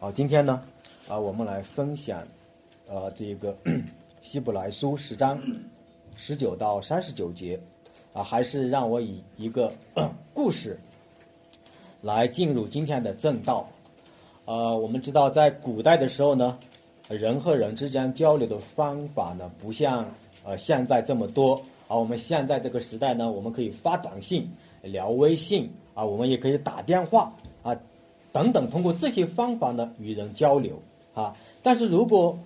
[0.00, 0.60] 好，今天呢，
[1.08, 2.22] 啊，我们来分享，
[2.86, 3.56] 呃，这个
[4.20, 5.40] 希伯来书十章
[6.16, 7.58] 十九到三十九节，
[8.12, 9.72] 啊，还是让我以一个
[10.34, 10.78] 故事
[12.02, 13.66] 来进入今天的正道。
[14.44, 16.58] 呃，我们知道在古代的时候呢，
[17.08, 20.12] 人和人之间交流的方法呢，不像
[20.44, 21.54] 呃现在这么多。
[21.86, 24.50] 啊，我们现在这个时代呢，我们可以发短信、
[24.82, 27.32] 聊微信，啊，我们也可以打电话，
[28.34, 30.82] 等等，通过这些方法呢与人交流，
[31.14, 31.36] 啊。
[31.62, 32.36] 但是如果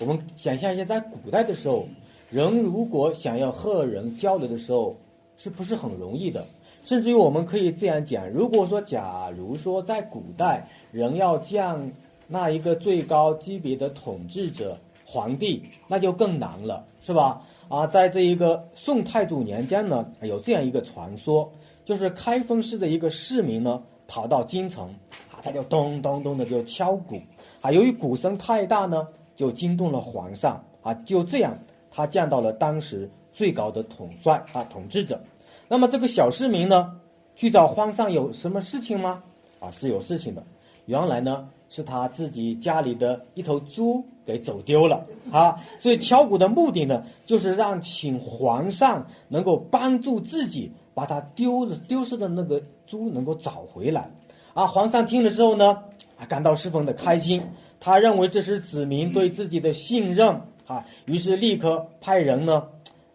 [0.00, 1.86] 我们想象一下，在古代的时候，
[2.30, 4.96] 人如果想要和人交流的时候，
[5.36, 6.46] 是不是很容易的？
[6.84, 11.92] 甚至于我们可以这样讲：如果说，假如说在古代，人要降
[12.26, 17.42] 那一个最高级别的统治者皇帝，那就更难了，是吧？
[17.68, 21.52] 啊，在这一个宋太祖年间呢，有这样一个传说，
[21.84, 24.94] 就是开封市的一个市民呢，跑到京城，
[25.46, 27.20] 他就咚咚咚的就敲鼓，
[27.60, 29.06] 啊，由于鼓声太大呢，
[29.36, 31.56] 就惊动了皇上，啊，就这样，
[31.88, 35.20] 他见到了当时最高的统帅啊，统治者。
[35.68, 37.00] 那么这个小市民呢，
[37.36, 39.22] 去找皇上有什么事情吗？
[39.60, 40.42] 啊，是有事情的。
[40.86, 54.10] 原来呢，是他自己家里的一头猪给走丢了啊，所以敲鼓的目的呢，就是让请皇上能够帮助自己把他丢了丢失的那个猪能够找回来
[54.56, 54.66] 啊。
[54.66, 55.84] 皇上听了之后呢，
[56.18, 57.40] 啊，感到十分的开心，
[57.78, 62.66] 他认为这是子民对自己的信任啊，于是立刻派人呢，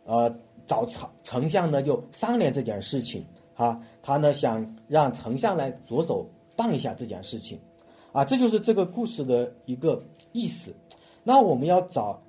[0.06, 0.34] 呃，
[0.66, 3.26] 找丞丞相呢就商量这件事情
[3.56, 6.30] 啊，他呢想让丞相来着手。
[6.54, 7.58] 办一下这件事情，
[8.12, 10.76] 啊，这就是这个故事的一个意思。
[11.24, 12.22] 那我们要找，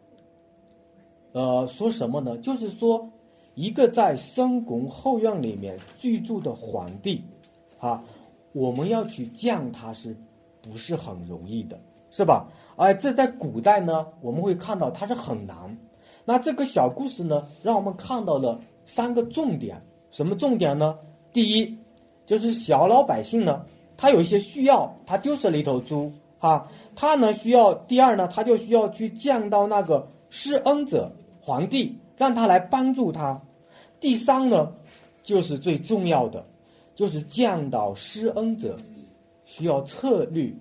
[1.32, 2.38] 呃，说什么呢？
[2.38, 3.10] 就是说，
[3.54, 7.24] 一个在深宫后院里面居住的皇帝，
[7.78, 8.02] 啊，
[8.52, 10.16] 我们要去降他，是
[10.60, 12.48] 不是很容易的，是吧？
[12.76, 15.78] 哎，这在古代呢，我们会看到它是很难。
[16.24, 19.82] 那这个小故事呢，让我们看到了三个重点。
[20.10, 20.98] 什么重点呢？
[21.32, 21.78] 第一，
[22.26, 23.64] 就是小老百姓呢。
[23.96, 33.40] 他有一些需要，他丢失了一头猪，哈，他呢需要第二呢，他就需要去见到那个施恩者皇帝，让他来帮助他。
[34.00, 34.72] 第三呢，
[35.22, 36.44] 就是最重要的，
[36.94, 38.78] 就是见到施恩者，
[39.44, 40.52] 需要策略，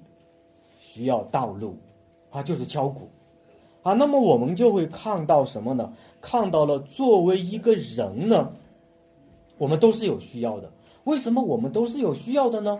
[0.80, 1.78] 需要道路，
[2.30, 3.09] 啊，就是敲鼓，
[3.84, 5.94] 啊，那么我们就会看到什么呢？
[6.22, 8.53] 看到了作为一个人呢，
[9.58, 10.72] 我们都是有需要的。
[11.03, 12.80] 为什么我们都是有需要的呢？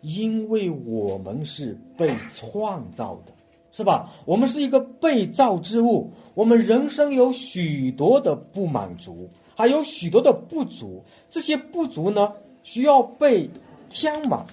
[0.00, 3.32] 因为我们是被创造的，
[3.72, 4.12] 是吧？
[4.24, 11.04] 我们是一个被造之物，我们人生有许多的不满足，还有许多的不足。
[11.28, 12.32] 这些不足呢，
[12.68, 13.48] 需要被
[13.88, 14.44] 填满，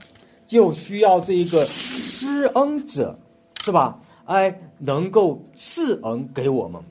[0.47, 3.19] 就需要这一个施恩者，
[3.61, 3.99] 是吧？
[4.23, 6.81] 哎，能够赐恩给我们。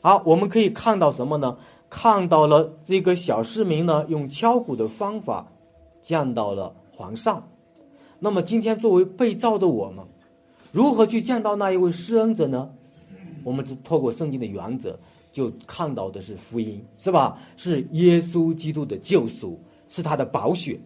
[0.00, 1.56] 好，我们可以看到什么呢？
[1.90, 5.48] 看到了这个小市民呢，用敲鼓的方法
[6.02, 7.48] 见到了皇上。
[8.20, 10.04] 那么今天作为被造的我们，
[10.70, 12.70] 如何去见到那一位施恩者呢？
[13.42, 15.00] 我们只透过圣经的原则，
[15.32, 17.40] 就看到的是福音，是吧？
[17.56, 19.58] 是耶稣基督的救赎，
[19.94, 20.80] 是他的宝血。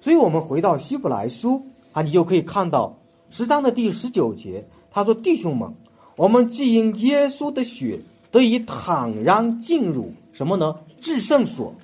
[0.00, 2.98] 所以，我们回到希伯来书啊，你就可以看到
[3.30, 5.74] 十章的第十九节，他说：“弟兄们，
[6.16, 10.76] 我们既因耶稣的血得以坦然进入什么呢？
[11.00, 11.74] 至圣所，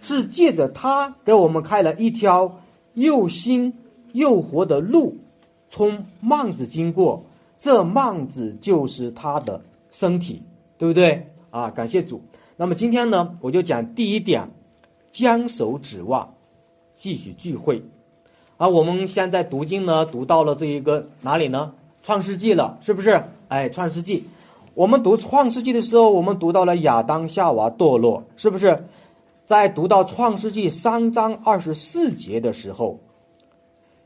[0.00, 2.60] 是借着他给我们开了一条
[2.94, 3.74] 又新。”
[4.12, 5.16] 又活的路，
[5.70, 7.24] 从幔子经过，
[7.58, 10.42] 这幔子就是他的身体，
[10.76, 11.70] 对不对啊？
[11.70, 12.20] 感谢主。
[12.58, 14.50] 那么今天呢，我就讲第一点，
[15.12, 16.34] 将手指望，
[16.96, 17.84] 继续聚会。
[18.56, 21.74] 啊，我们现在读经呢，读到了这一个哪里呢？
[22.02, 23.22] 创世纪了，是不是？
[23.46, 24.24] 哎，创世纪，
[24.74, 28.84] 我们读创世纪的时候，我们读到了亚当夏娃堕落，是不是？
[29.44, 32.98] 在读到创世纪三章二十四节的时候。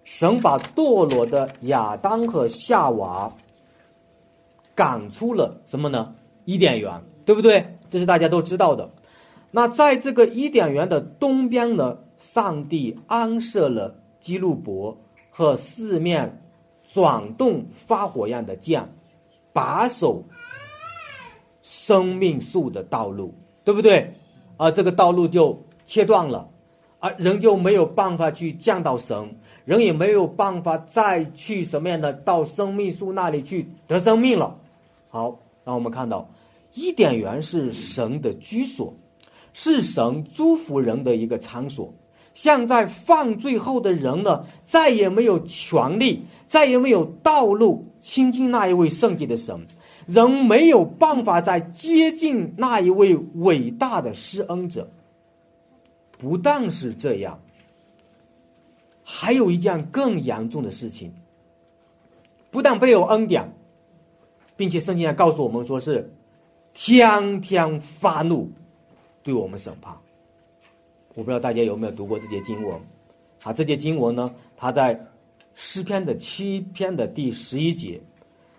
[0.04, 3.32] 神把堕落的亚当和夏娃
[4.72, 6.14] 赶出了什么呢？
[6.44, 7.76] 伊甸园，对不对？
[7.90, 8.88] 这是大家都知道的。
[9.50, 14.98] 那在这个伊甸园的东边呢，上帝安设了基路伯
[15.30, 16.42] 和四面
[16.92, 18.88] 转动发火样的剑，
[19.52, 20.24] 把守
[21.62, 23.34] 生命树的道路，
[23.64, 24.12] 对不对？
[24.56, 26.48] 啊，这个道路就切断了，
[26.98, 29.38] 啊，人就没有办法去见到神。
[29.64, 34.56] 人也没有办法再去什么样的到生命树那里去得生命了。
[35.08, 36.30] 好，那我们看到
[36.72, 38.94] 伊甸园是神的居所，
[39.58, 41.94] 是神祝福人的一个场所，
[42.34, 49.66] 像在犯罪后的人呢，再也没有权利，再也没有道路亲近那一位圣洁的神，
[50.06, 54.90] 人没有办法再接近那一位伟大的施恩者。
[56.18, 57.40] 不但是这样，
[59.04, 61.14] 还有一件更严重的事情，
[62.50, 63.54] 不但没有恩典，
[64.54, 66.12] 并且圣经上告诉我们说是
[66.74, 68.50] 天天发怒，
[69.26, 69.92] 对我们审判。
[71.14, 72.80] 我不知道大家有没有读过这节经文，
[73.42, 75.08] 啊，这节经文呢，它在
[75.56, 78.00] 诗篇的七篇的第十一节，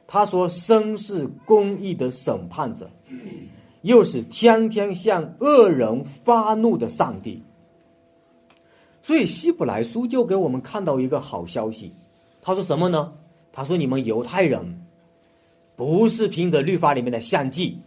[0.08, 2.90] 他说：“生是公义的审判者，
[3.82, 7.44] 又是天天向恶人发怒的上帝。”
[9.04, 11.94] 所以希伯来书就给我们看到一个好消息，
[12.42, 13.14] 他说什么呢？
[13.54, 14.82] 他说：“你们犹太人，
[15.76, 17.80] 不是凭着律法里面的献祭，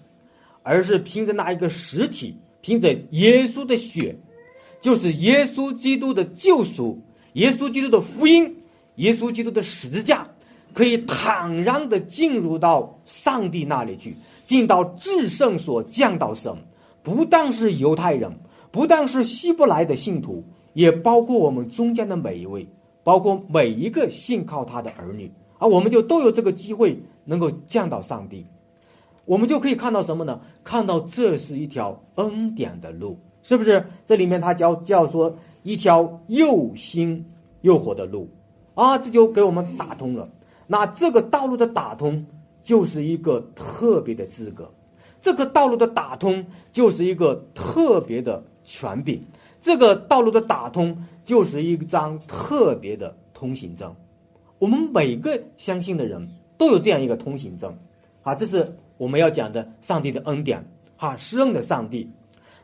[0.63, 4.19] 而是凭着那一个实体，凭着耶稣的血。”
[4.81, 7.03] 就是耶稣基督的救赎，
[7.35, 8.57] 耶稣基督的福音，
[8.95, 10.27] 耶稣基督的十字架，
[10.73, 14.17] 可以坦然的进入到上帝那里去，
[14.47, 16.57] 进到至圣所降到神。
[17.03, 18.39] 不但是犹太人，
[18.71, 22.67] 不但是希伯来的信徒，也包括我们中间的每一位，
[23.05, 28.47] 包括每一个信靠他的儿女啊，我们就都有这个机会能够降到上帝。
[29.31, 30.41] 我们就可以看到什么呢？
[30.65, 33.17] 看到这是一条恩典的路。
[33.45, 37.25] 是不是这里面他叫叫说一条又新
[37.61, 38.29] 又活的路
[38.75, 38.99] 啊？
[38.99, 40.29] 这就给我们打通了。
[40.67, 42.27] 那这个道路的打通
[42.61, 44.69] 就是一个特别的资格，
[45.23, 49.23] 这个道路的打通就是一个特别的权柄，
[49.61, 53.95] 这个道路的打通就是一张特别的通行证。
[54.59, 57.79] 我们每个相信的人都有这样一个通行证
[58.23, 58.35] 啊！
[58.35, 60.63] 这是我们要讲的上帝的恩典
[60.99, 62.11] 哈，施恩的上帝。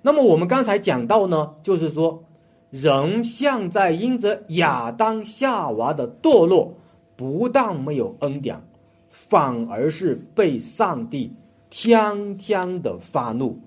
[0.02, 2.24] 那么我们刚才讲到呢，就是说，
[2.68, 6.74] 人像在因着亚当夏娃的堕落，
[7.16, 8.60] 不但没有恩典，
[9.08, 11.32] 反而是被上帝
[11.70, 13.58] 天天的发怒。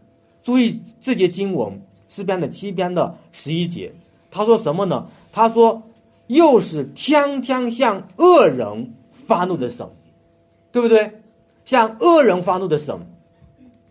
[0.44, 3.92] 注意这节经文诗篇的七篇的十一节，
[4.30, 5.08] 他说什么呢？
[5.32, 5.82] 他说，
[6.28, 8.94] 又是天天向恶人
[9.26, 9.90] 发怒的神，
[10.72, 11.19] 对不对？
[11.70, 12.98] 向恶人发怒的神。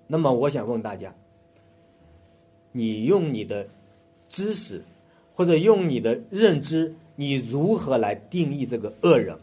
[0.08, 1.14] 那么我想问大家。
[2.72, 3.68] 你用你的
[4.28, 4.82] 知识，
[5.36, 9.38] 或者用你的认知，你如何来定义这个恶人？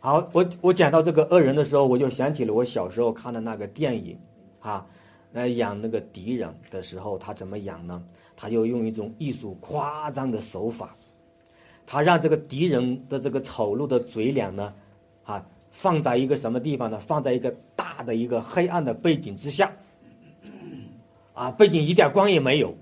[0.00, 4.18] 好，我我讲到这个恶人的时候，我就想起了我小时候看的那个电影，
[4.58, 4.84] 啊，
[5.32, 8.02] 来养那个敌人的时候，他怎么养呢？
[8.36, 10.96] 他就用一种艺术夸张的手法，
[11.86, 14.74] 他让这个敌人的这个丑陋的嘴脸呢，
[15.22, 16.98] 啊，放在一个什么地方呢？
[17.00, 19.72] 放在一个大的一个黑暗的背景之下。
[21.32, 22.74] 啊，背景一点光也没有，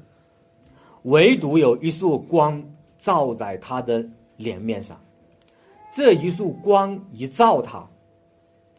[1.02, 2.64] 唯独有一束光
[2.98, 4.04] 照在他的
[4.36, 5.00] 脸面上。
[5.92, 7.88] 这一束光一照他，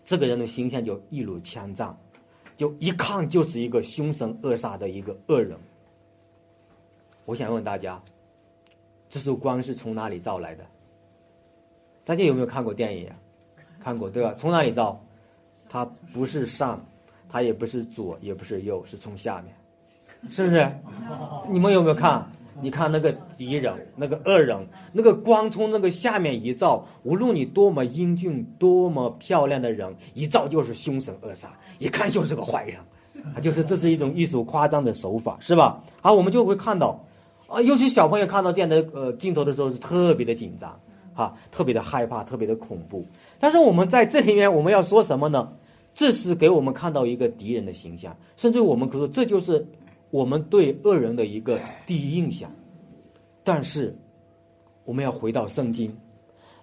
[0.04, 1.98] 这个人的形象就一如枪战，
[2.58, 5.58] 就一看就是一个凶神恶煞的一个恶人。
[7.26, 8.02] 我想问大家，
[9.08, 10.66] 这束光是从哪里照来的？
[12.04, 13.10] 大家有没有看过电影？
[13.80, 14.34] 看过对吧？
[14.38, 15.00] 从哪里照？
[15.70, 16.84] 它不是上，
[17.30, 19.54] 它也不是左，也不是右，是从下面。
[20.30, 20.70] 是不是？
[21.50, 22.30] 你们有没有看？
[22.62, 32.78] 你看那个敌人，那个恶人，那个光从那个下面一照，无论你多么英俊、多么漂亮的人，一照就是凶神恶煞，一看就是个坏人。
[33.36, 35.82] 啊，就是这是一种艺术夸张的手法，是吧？
[36.02, 37.06] 啊，我们就会看到，
[37.48, 40.80] 啊，尤其小朋友看到这样的呃镜头的时候是特别的紧张，
[41.24, 43.06] 啊，特别的害怕，特别的恐怖。
[43.40, 45.52] 但是我们在这里面我们要说什么呢？
[45.94, 49.66] 这是给我们看到一个敌人的形象，甚至我们可以说这就是。
[50.12, 52.50] 我们对恶人的一个第一印象，
[53.44, 53.96] 但是
[54.84, 55.96] 我们要回到圣经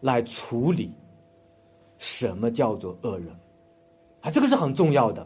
[0.00, 0.90] 来处理
[1.96, 3.28] 什么叫做恶人
[4.20, 5.24] 啊，这个是很重要的。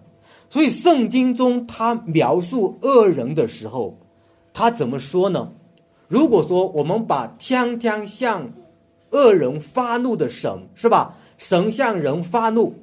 [0.51, 3.97] 所以圣经中他描述恶人的时候，
[4.53, 5.51] 他怎么说呢？
[6.07, 8.53] 如果说我们把天天向
[9.11, 11.17] 恶人发怒的神是吧？
[11.39, 12.75] 神向人发怒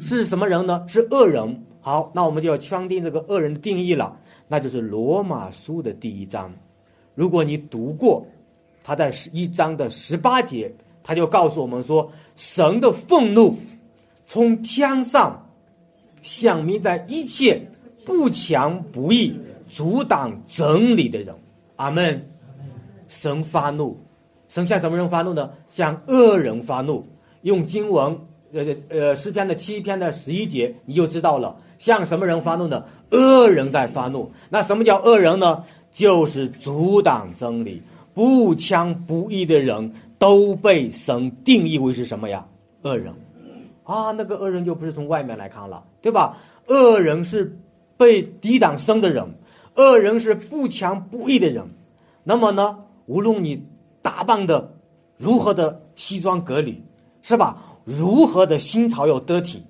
[0.00, 0.84] 是什么人呢？
[0.88, 1.64] 是恶人。
[1.80, 4.18] 好，那我们就要圈定这个恶人的定义了。
[4.48, 6.52] 那就是罗马书的第一章，
[7.14, 8.26] 如果你读过，
[8.82, 13.56] 他在十一章的十八节，他就告诉我们说，神的愤怒
[14.26, 15.46] 从天上
[16.22, 17.68] 响明在一切
[18.06, 19.38] 不强不义、
[19.68, 21.34] 阻挡真理的人。
[21.76, 22.28] 阿门。
[23.08, 23.98] 神发怒，
[24.54, 25.50] 神向什么人发怒呢？
[25.68, 27.08] 向恶人发怒。
[27.42, 28.20] 用经文，
[28.52, 31.56] 呃呃，诗篇的七篇的十一节，你就知道了。
[31.78, 32.84] 向什么人发怒呢？
[33.10, 34.30] 恶人在发怒。
[34.50, 35.64] 那什么叫恶人呢？
[35.90, 37.82] 就是阻挡真理、
[38.14, 42.46] 不枪不义的人都被神定义为是什么呀？
[42.82, 43.12] 恶人。
[43.82, 46.36] 啊，那个恶人就不是从外面来看了，对吧？
[46.68, 47.58] 恶人是
[47.96, 49.34] 被抵挡生的人，
[49.74, 51.70] 恶人是不强不义的人。
[52.22, 53.66] 那么呢，无论你
[54.04, 54.76] 打扮的
[55.16, 56.82] 如何的西装革履，
[57.22, 57.80] 是吧？
[57.84, 59.62] 如何的新潮又得体，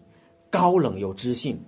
[0.50, 1.61] 高冷又知性，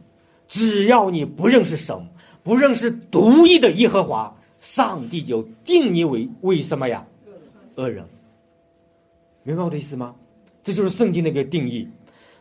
[0.48, 1.96] 只要你不认识神，
[2.42, 7.06] 不认识独一的耶和华，上帝就定你为为什么呀？
[7.76, 8.04] 恶人。
[9.44, 10.16] 明白我的意思吗？
[10.64, 11.88] 这就是圣经的一个定义。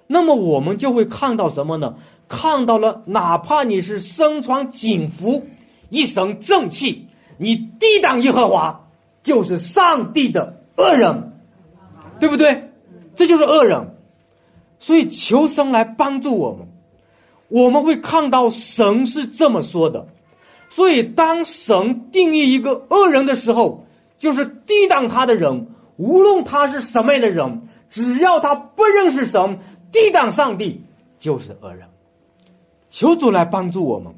[0.07, 1.97] 那么我们就会看到什么呢？
[2.27, 5.45] 看到了，哪怕你是身穿警服，
[5.89, 8.84] 一身正气，你抵挡耶和华，
[9.25, 11.33] 就是上帝的恶人，
[12.19, 12.69] 对不对？
[13.15, 13.95] 这就是恶人。
[14.79, 16.67] 所以求神来帮助我们，
[17.47, 20.09] 我们会看到神是这么说的。
[20.69, 23.87] 所以当神定义一个恶人的时候，
[24.19, 29.59] 就是抵挡他的人，无论他是什么样的人，只要他不认识神。
[29.91, 30.83] 抵挡上帝
[31.17, 31.87] 就是恶人，
[32.91, 34.13] 求主来帮助我们。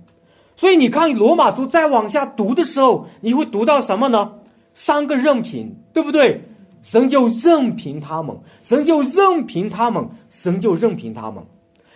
[0.58, 4.34] 所以你看罗马书再往下读的时候，你会读到什么呢？
[4.80, 6.44] 三个任凭，对不对？
[6.84, 11.44] 神就任凭他们，神就任凭他们，神就任凭他们。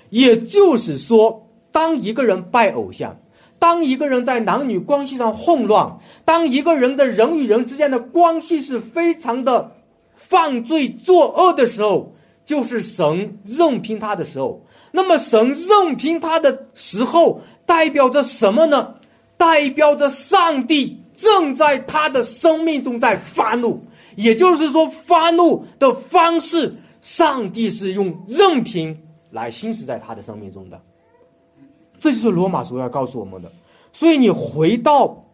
[0.09, 3.19] 也就是说，当一个人拜偶像，
[3.59, 9.73] 当一个人在男女关系上混乱，当一个人的人与人之间的关系是非常的
[10.15, 12.15] 犯罪作恶的时候。
[12.43, 18.95] 就是神任凭他的时候，那么神任凭他的时候，代表着什么呢？
[19.37, 23.85] 代表着上帝正在他的生命中在发怒，
[24.15, 28.97] 也就是说，发怒的方式，上帝是用任凭
[29.29, 30.81] 来行使在他的生命中的。
[31.99, 33.51] 这就是罗马书要告诉我们的。
[33.93, 35.25] 所以你回到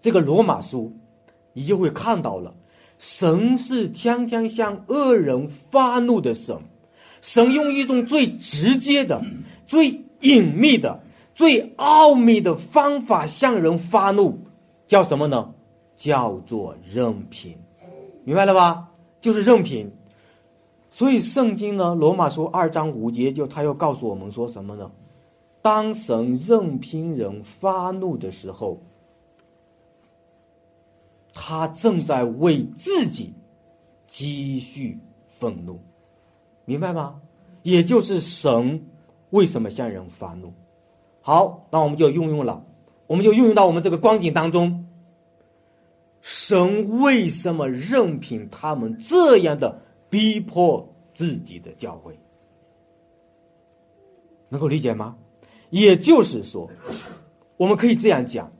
[0.00, 0.92] 这个罗马书，
[1.52, 2.54] 你就会看到了。
[2.98, 6.56] 神是天天向恶人发怒的神，
[7.20, 9.22] 神用一种最直接的、
[9.66, 11.02] 最隐秘的、
[11.34, 14.38] 最奥秘的方法向人发怒，
[14.90, 15.54] 叫什么呢？
[15.96, 17.56] 叫做任凭，
[18.24, 18.90] 明白了吧？
[19.20, 19.92] 就是任凭。
[20.90, 24.90] 所以圣经呢，罗马书二章五节就他又告诉我们说什么呢？
[25.62, 28.80] 当神任凭人发怒的时候。
[31.32, 33.32] 他正在为自己
[34.08, 35.78] 积蓄愤怒，
[36.64, 37.20] 明白吗？
[37.62, 38.84] 也就是神
[39.30, 40.52] 为什么向人发怒？
[41.20, 42.64] 好，那我们就运用了，
[43.10, 44.86] 我们就运用到我们这个光景当中。
[46.20, 52.20] 神为什么任凭他们这样的逼迫自己的教会？
[54.48, 55.16] 能够理解吗？
[55.70, 56.70] 也就是说，
[57.56, 58.52] 我们可以这样讲。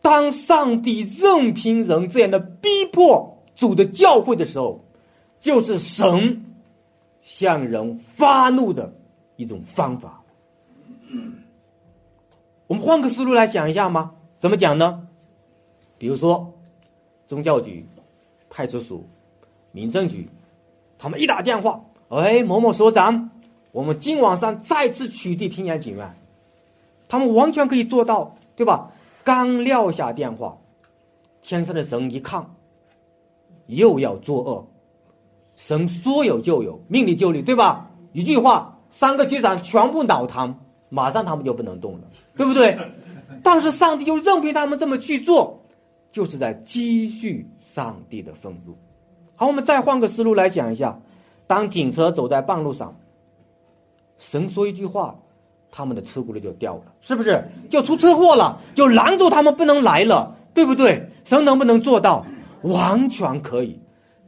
[0.00, 4.82] 当上帝任凭人这样的逼迫主的教会的时候，
[5.40, 6.54] 就是神
[7.20, 8.94] 向人发怒的
[9.36, 10.24] 一种方法。
[12.68, 14.12] 我们换个思路来想一下吗？
[14.38, 15.08] 怎么讲呢？
[15.96, 16.52] 比如说，
[17.26, 17.84] 宗教局、
[18.48, 19.02] 派出所、
[19.72, 20.28] 民政局，
[20.98, 23.30] 他们一打电话，哎，某某所长，
[23.72, 26.14] 我们今晚上再次取缔平阳警院，
[27.08, 28.92] 他们完全可以做到，对吧？
[29.24, 30.58] 刚撂下电话，
[31.40, 32.50] 天上的神一看，
[33.66, 34.66] 又要作恶，
[35.56, 37.90] 神说有就有，命里就里，对吧？
[38.12, 42.00] 一句话，三个局长全部脑瘫，马上他们就不能动了，
[42.36, 42.78] 对不对？
[43.42, 45.62] 但是上帝就任凭他们这么去做，
[46.10, 48.76] 就是在积蓄上帝的愤怒。
[49.36, 51.00] 好，我们再换个思路来讲一下，
[51.46, 52.96] 当警车走在半路上，
[54.18, 55.16] 神说一句话。
[55.70, 57.44] 他们的车轱辘就掉了，是不是？
[57.68, 61.10] 就出车祸了，就拦住他们不能来了，对不对？
[61.24, 62.24] 神能不能做到？
[62.62, 63.78] 完全可以。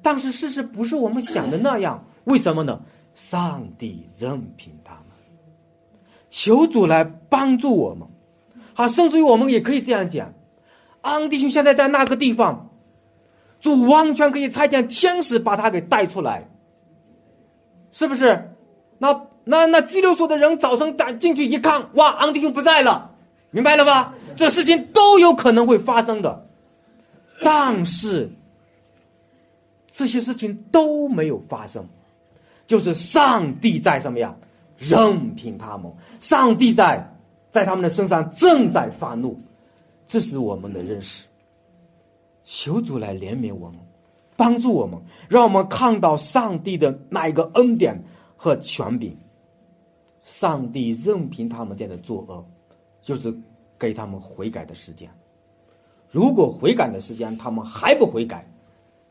[0.03, 2.79] 但是事实不是我们想的那样，为什么呢？
[3.15, 5.10] 上帝任凭他们，
[6.31, 8.09] 求主来帮助我们。
[8.73, 10.33] 好，甚至于我们也可以这样讲：
[11.03, 12.71] 安弟兄现在在那个地方，
[13.61, 16.49] 主完全可以差遣天使把他给带出来，
[17.93, 18.55] 是不是？
[18.97, 19.27] 那。
[19.43, 23.13] 那那拘留所的人早晨赶进去一看，哇，昂弟兄不在了，
[23.51, 24.15] 明白了吧？
[24.37, 26.47] 这事情都有可能会发生的，
[27.43, 28.31] 但是
[29.91, 31.89] 这些事情都没有发生，
[32.67, 34.37] 就是上帝在什么呀？
[34.81, 37.07] 任凭他们，上帝在
[37.51, 39.39] 在他们的身上正在发怒，
[40.07, 41.27] 这是我们的认识。
[42.43, 43.79] 求主来怜悯我们，
[44.37, 48.03] 帮助我们，让我们看到上帝的那一个恩典
[48.37, 49.15] 和权柄。
[50.23, 52.45] 上帝任凭他们这样的作恶，
[53.03, 53.35] 就是
[53.79, 55.11] 给他们悔改的时间。
[56.11, 58.47] 如果悔改的时间他们还不悔改，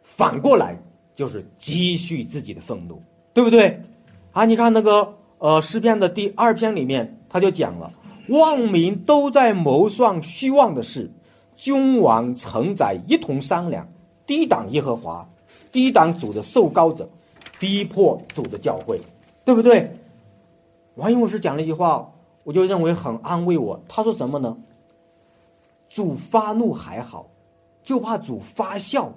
[0.01, 0.77] 反过来
[1.13, 3.01] 就是积蓄自己的愤怒，
[3.33, 3.79] 对不对？
[4.31, 7.91] 啊，你看那个呃诗篇的第二篇里面，他就讲了，
[8.27, 11.11] 万民都在谋算虚妄的事，
[11.55, 13.87] 君王承载一同商量，
[14.25, 15.27] 低挡耶和华，
[15.71, 17.09] 低挡主的受高者，
[17.57, 19.01] 逼迫主的教会，
[19.43, 19.97] 对不对？
[20.95, 22.11] 王一牧师讲了一句话，
[22.43, 23.81] 我就认为很安慰我。
[23.87, 24.57] 他说什么呢？
[25.89, 27.27] 主发怒还好，
[27.81, 29.13] 就怕主发笑。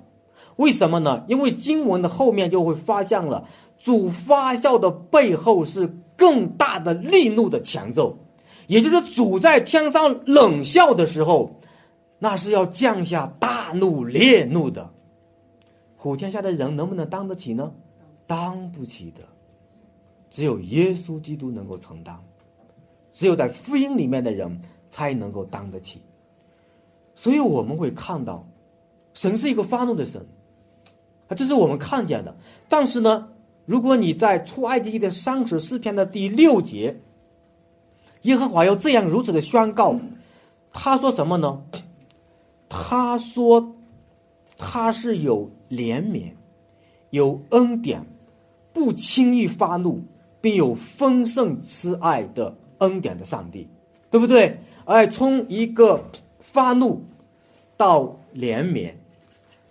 [0.57, 1.25] 为什么呢？
[1.27, 3.49] 因为经文的后面就会发现了，
[3.81, 8.17] 主发笑的背后是更大的力怒的强奏，
[8.69, 11.57] 也就是主在天上冷笑的时候，
[12.21, 14.91] 那是要降下大怒烈怒的。
[15.99, 17.73] 普天下的人能不能当得起呢？
[18.29, 19.23] 当不起的。
[20.31, 22.17] 只有耶稣基督能够承担，
[23.13, 26.01] 只有在福音里面的人才能够当得起。
[27.17, 28.47] 所以我们会看到，
[29.13, 30.25] 神是一个发怒的神，
[31.27, 32.37] 啊，这是我们看见的。
[32.69, 33.29] 但是呢，
[33.65, 36.97] 如果你在出埃及记的三十四篇的第六节，
[38.23, 39.99] 耶和华要这样如此的宣告，
[40.73, 41.63] 他说什么呢？
[42.69, 43.75] 他说
[44.57, 46.33] 他是有怜悯、
[47.11, 48.05] 有恩典，
[48.73, 50.03] 不轻易发怒。
[50.43, 53.69] 并有丰盛慈爱的恩典的上帝，
[54.11, 54.59] 对不对？
[54.87, 56.05] 哎，从一个
[56.41, 57.05] 发怒
[57.77, 58.93] 到怜悯，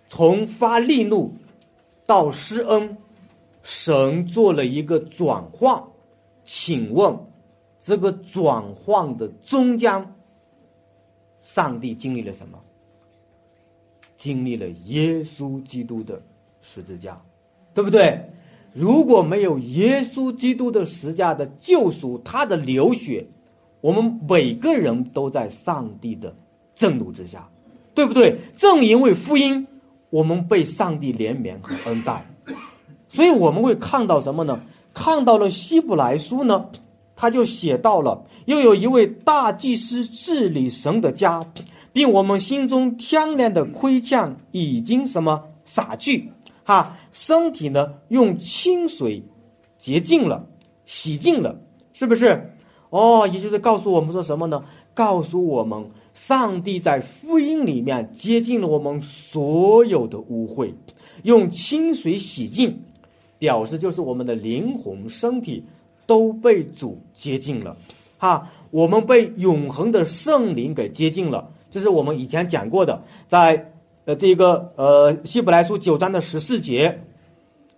[0.07, 1.33] 从发力怒
[2.05, 2.95] 到施恩，
[3.63, 5.83] 神做了一个转换。
[6.43, 7.19] 请问，
[7.79, 10.13] 这个转换的中间，
[11.41, 12.59] 上帝经历了什么？
[14.17, 16.21] 经历了耶稣基督的
[16.61, 17.21] 十字架，
[17.73, 18.31] 对不对？
[18.73, 23.27] 如果没有耶稣基督的十字架的救赎，他的流血，
[23.81, 26.35] 我们每个人都在上帝的
[26.75, 27.49] 震怒之下，
[27.93, 28.39] 对不对？
[28.55, 29.67] 正因为福音，
[30.09, 32.25] 我们被上帝怜悯和恩待，
[33.13, 34.61] 所以我们会看到什么呢？
[34.93, 36.67] 看到了希伯来书呢，
[37.15, 41.45] 他就写到了，又有一位大祭司治理神的家，
[41.91, 46.31] 并我们心中天然的亏欠已经什么洒去。
[46.63, 49.23] 哈，身体呢用清水
[49.77, 50.47] 洁净了，
[50.85, 51.59] 洗净了，
[51.93, 52.53] 是不是？
[52.89, 54.63] 哦，也就是告诉我们说什么呢？
[54.93, 60.73] 告诉我们，上帝在福音里面接近了我们所有的污秽，
[61.23, 62.83] 用清水洗净，
[63.41, 65.65] 表示就是我们的灵魂、身体
[66.05, 67.75] 都被主接近了。
[68.19, 73.73] 哈，我们被永恒的圣灵给接近了，这是我们以前讲过的，在。
[74.03, 77.03] 呃，这个呃，希伯来书九章的十四节，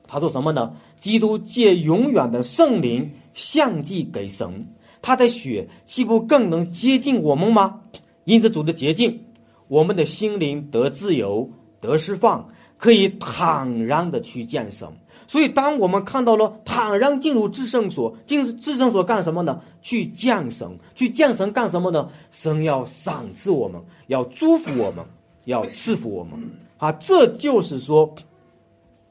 [0.07, 0.77] 他说什么呢？
[0.97, 4.67] 基督借永远的圣灵相祭给神，
[5.01, 7.81] 他的血岂不更能接近我们吗？
[8.23, 9.25] 因着主的洁净，
[9.67, 11.49] 我们的心灵得自由、
[11.81, 14.87] 得释放，可以坦然的去见神。
[15.27, 19.61] 所以，当我们看到了坦然进入至圣所，进至圣所干什么呢？
[19.81, 22.09] 去见神，去见神干什么呢？
[22.31, 25.05] 神要赏赐我们，要祝福我们。
[25.45, 26.39] 要赐福我们
[26.77, 26.93] 啊！
[26.93, 28.15] 这就是说，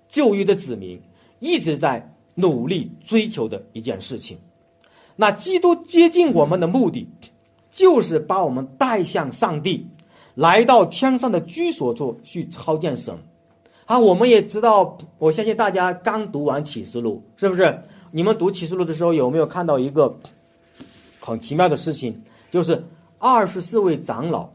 [0.09, 0.99] 旧约的子民
[1.41, 4.39] 一直在努力追求的一件事情。
[5.15, 7.07] 那基督接近我们的目的，
[7.71, 9.89] 就是把我们带向上帝，
[10.35, 13.19] 来到天上的居所处去超见神。
[13.93, 17.83] 啊，我们也知道，我相信大家刚读完启示录，是不是？
[18.11, 20.17] 你们读启示录的时候，有没有看到一个
[21.21, 22.23] 很奇妙的事情？
[22.51, 22.87] 就是
[23.19, 24.49] 二十四位长老。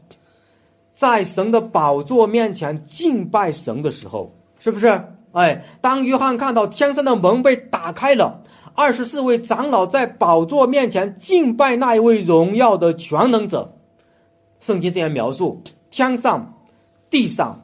[0.92, 5.04] 在神的宝座面前敬拜神的时候，是不是？
[5.30, 8.42] 哎，当约翰看到天上的门被打开了，
[8.74, 13.76] 二十四位长老在宝座面前敬拜那一位荣耀的全能者。
[14.58, 16.54] 圣经这样描述：天上、
[17.08, 17.62] 地上、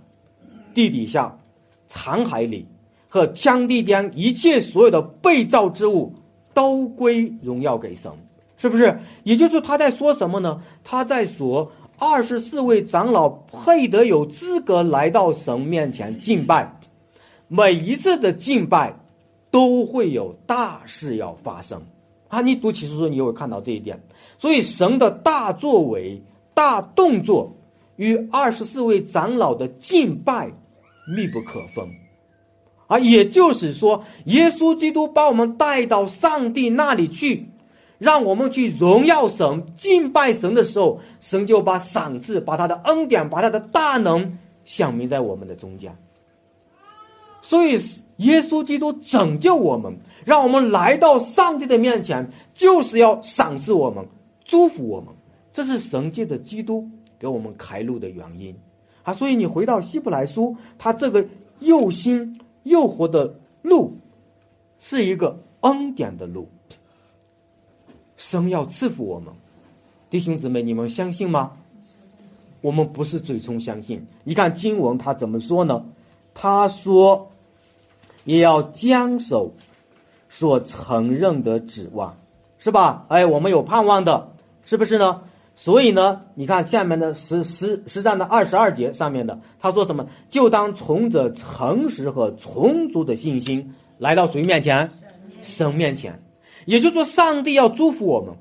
[0.73, 1.37] 地底下、
[1.89, 2.67] 残海里
[3.09, 6.15] 和天地间一切所有的被造之物，
[6.53, 8.13] 都归荣耀给神，
[8.57, 8.99] 是不是？
[9.23, 10.63] 也就是他在说什么呢？
[10.83, 11.73] 他在说。
[11.97, 16.81] 二十四位长老配得有资格来到神面前敬拜，
[17.47, 18.97] 每一次的敬拜
[19.53, 21.83] 都会有大事要发生
[22.27, 22.41] 啊！
[22.41, 24.03] 你读启示书，你就会看到这一点。
[24.39, 26.21] 所以神的大作为、
[26.53, 27.55] 大动作
[27.95, 30.51] 与二十四位长老的敬拜
[31.07, 31.89] 密不可分
[32.87, 32.99] 啊！
[32.99, 37.49] 也就是说，耶稣基督把我们带到上帝那里去。
[37.97, 45.97] 让我们去荣耀神、敬拜神的时候，神就把赏赐、把他的恩典、把他的大能显明在我们的中间。
[47.41, 47.81] 所以，
[48.17, 54.05] 耶稣基督拯救我们，让我们来到上帝的面前，就是要赏赐我们、
[54.45, 55.15] 祝福我们。
[55.53, 56.87] 这是神借着基督
[57.19, 58.55] 给我们开路的原因。
[59.05, 61.27] 啊，所以你回到希伯来书，他这个
[61.61, 63.99] 又新又活的路，
[64.81, 66.49] 是一个恩典的路。
[68.17, 69.35] 神要赐福我们，
[70.09, 71.53] 弟兄姊妹，你们相信吗？
[72.61, 74.07] 我们不是嘴冲相信。
[74.25, 75.85] 你看经文他怎么说呢？
[76.33, 77.31] 他说，
[78.25, 79.53] 也要坚守
[80.31, 82.17] 所承认的指望，
[82.59, 83.05] 是吧？
[83.09, 84.33] 哎，我们有盼望的，
[84.65, 85.25] 是不是呢？
[85.57, 90.09] 所以呢，你看下面的十十十章的二十二节上面的，他说什么？
[90.29, 94.91] 就当从着诚实和充足的信心来到谁面前？
[95.43, 96.21] 神面前。
[96.67, 98.35] 也就是说，上帝要祝福我们，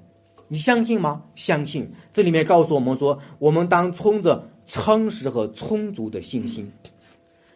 [0.48, 1.24] 你相信吗？
[1.36, 1.92] 相信。
[2.14, 6.72] 这里面告诉我们说，我们当充着诚实和充足的信心。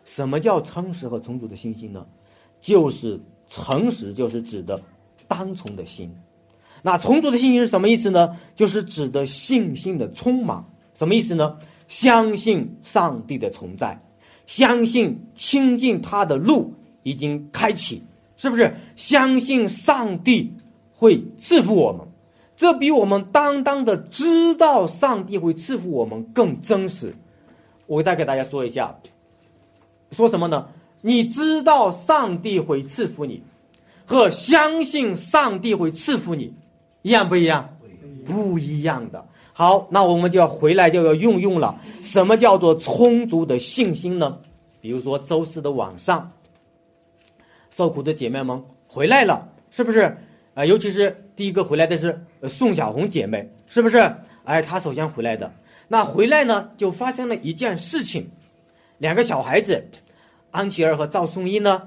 [0.05, 2.05] 什么叫诚实和充足的信心呢？
[2.61, 4.79] 就是诚实，就是指的
[5.27, 6.13] 单从的心。
[6.83, 8.37] 那充足的信心是什么意思呢？
[8.55, 10.63] 就是指的信心的充满。
[10.93, 11.57] 什么意思呢？
[11.87, 14.01] 相信上帝的存在，
[14.45, 18.03] 相信亲近他的路已经开启，
[18.35, 18.75] 是不是？
[18.95, 20.53] 相信上帝
[20.93, 22.07] 会赐福我们，
[22.55, 27.15] 这比我们单单的知道上帝会赐福我们更真实。
[27.85, 28.97] 我再给大家说一下，
[30.11, 30.67] 说什么呢？
[31.01, 33.43] 你知道上帝会赐福你，
[34.05, 36.53] 和相信上帝会赐福你。
[37.07, 37.69] 一样不一样？
[38.25, 39.25] 不一样的。
[39.53, 41.79] 好，那我们就要回来就要运用了。
[42.03, 44.37] 什么叫做充足的信心呢？
[44.81, 46.29] 比如说周四的晚上，
[47.69, 50.17] 受苦的姐妹们回来了，是不是？
[50.53, 54.13] 啊，尤其是第一个回来的是宋小红姐妹，是不是？
[54.43, 55.49] 哎，她首先回来的。
[55.87, 58.29] 那回来呢，就发生了一件事情，
[58.97, 59.81] 两个小孩子，
[60.51, 61.83] 安琪儿和赵颂一呢，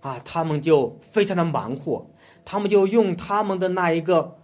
[0.00, 2.04] 啊，他们就非常的忙活，
[2.44, 4.34] 他们就用他们的那一个。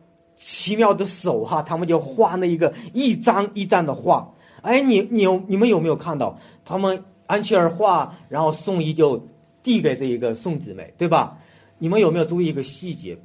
[0.43, 4.33] 奇妙的手哈，他们就画那一个一张一张的画。
[4.63, 6.39] 哎，你你有你们有没有看到？
[6.65, 9.29] 他们安琪儿画，然后宋一就
[9.63, 11.37] 递给这一个宋姊妹，对吧？
[11.77, 13.19] 你们有没有注意一个细节？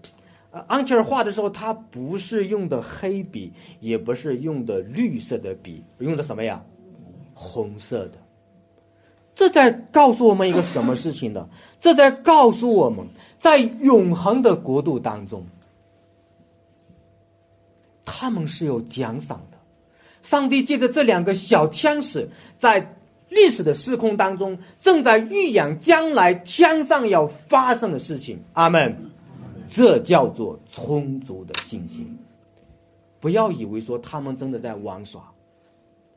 [0.52, 6.62] 呃安琪儿画的时候，他不是用的黑笔，也不是用的绿色的笔，用的什么呀？
[7.34, 8.18] 红色的。
[9.34, 11.48] 这在告诉我们一个什么事情呢？
[11.80, 13.08] 这在告诉我们，
[13.40, 15.46] 在永恒的国度当中。
[18.06, 19.58] 他们是有奖赏的，
[20.22, 22.96] 上帝借着这两个小天使，在
[23.30, 28.40] 历史的时空当中，正在预演将来天上要发生的事情。
[28.54, 29.12] 阿门。
[29.68, 32.20] 这叫做充足的信心。
[33.20, 35.32] 不要以为说他们真的在玩耍，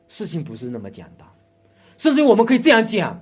[0.07, 1.27] 事情不是那么简单。
[1.97, 3.19] 甚至我们可以这样讲：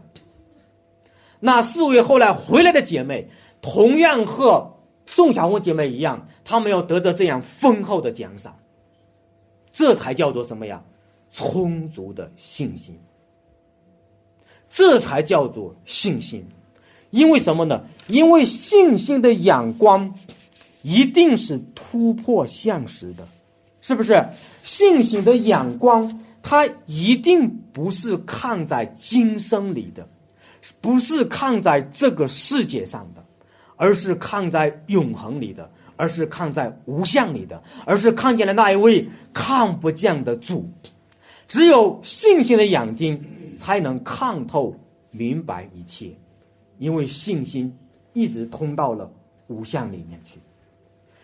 [1.39, 3.29] 那四位后来回来的姐妹，
[3.61, 4.76] 同样和。
[5.07, 8.55] 宋小红姐妹一样，她们要得到这样丰厚的奖赏，
[9.71, 10.83] 这才叫做什么呀？
[11.31, 12.99] 充足的信心。
[14.69, 16.45] 这才叫做信心，
[17.09, 17.85] 因为什么呢？
[18.07, 20.13] 因为信心的眼光
[20.81, 23.25] 一定是突破现实的，
[23.81, 24.21] 是不是？
[24.63, 30.07] 信心的眼光，它一定不是看在今生里的，
[30.81, 33.23] 不是看在这个世界上的。
[33.77, 40.69] 而是看在永恒里的，而是看在无相里的，而是看见了那一位看不见的主。
[41.47, 43.23] 只有信心的眼睛，
[43.57, 44.75] 才能看透、
[45.11, 46.11] 明白一切，
[46.77, 47.73] 因为信心
[48.11, 49.09] 一直通到了
[49.47, 50.39] 无相里面去。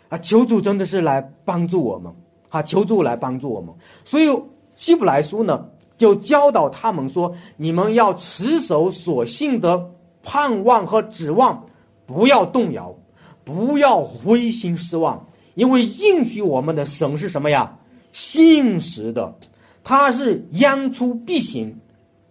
[0.08, 2.14] 啊，求主真的是来帮助我们，
[2.50, 3.74] 啊，求主来帮助我们。
[4.06, 4.30] 所以
[4.76, 11.66] 希伯来书呢，就教导他们说：你们要持守所信的盼望和指望。
[12.06, 12.96] 不要动摇，
[13.44, 17.78] 不要灰心失望，因为应许我们的神是什么呀？
[18.12, 19.36] 信实的，
[19.84, 21.80] 他是言出必行、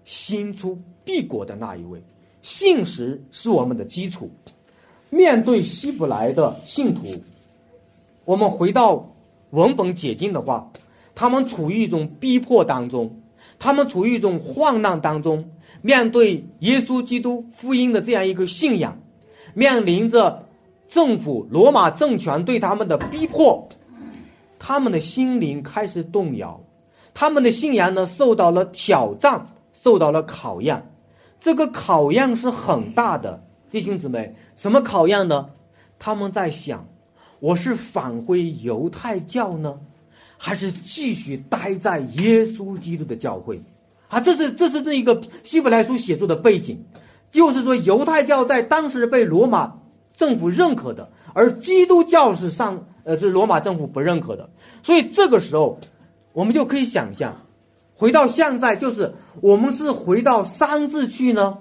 [0.04, 2.02] 心出必果的那一位。
[2.40, 4.30] 信实是我们的基础。
[5.10, 7.02] 面对希伯来的信徒，
[8.24, 9.14] 我们回到
[9.50, 10.72] 文本解经的话，
[11.14, 13.20] 他们处于一种逼迫当中，
[13.58, 15.50] 他们处于一种患难当中，
[15.82, 19.01] 面对耶稣基督福音的这样一个信仰。
[19.54, 20.46] 面临着
[20.88, 23.68] 政府罗马政权对他们的逼迫，
[24.58, 26.60] 他们的心灵开始动摇，
[27.14, 30.90] 他们的信仰呢受到了挑战，受到了考验。
[31.40, 35.50] 这个考验是很大的，弟兄姊妹，什么考验呢？
[35.98, 36.86] 他们在想：
[37.40, 39.80] 我是返回犹太教呢，
[40.38, 43.60] 还是继续待在耶稣基督的教会？
[44.08, 46.84] 啊，这是这是这一个希伯来书写作的背景。
[47.32, 49.78] 就是说，犹太教在当时被罗马
[50.14, 54.50] 政府认可的，而基督教是上呃是罗马政府不认可的。
[54.84, 55.80] 所以这个时候，
[56.32, 57.42] 我们就可以想象，
[57.96, 61.58] 回到现在，就是我们是回到三字去呢，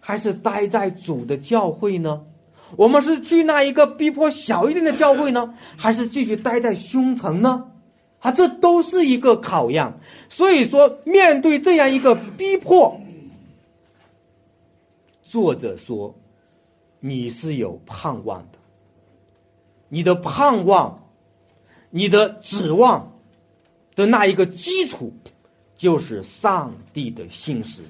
[0.00, 2.22] 还是待在主的教会呢？
[2.76, 7.64] 我们是去那一个逼迫小一点的教会呢，还是继续待在胸城呢？
[8.20, 9.92] 啊，这都是一个考验。
[10.30, 13.01] 所以说，面对这样一个逼迫，
[15.32, 16.14] 作者说
[17.00, 18.58] ：“你是有盼望的，
[19.88, 21.08] 你的盼望，
[21.88, 23.10] 你的指望
[23.94, 25.10] 的那一个基础，
[25.74, 27.82] 就是上帝的信实，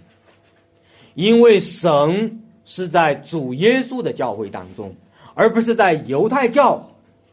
[1.14, 4.94] 因为神。”是在主耶稣的教会当中，
[5.34, 6.80] 而不是在犹太教，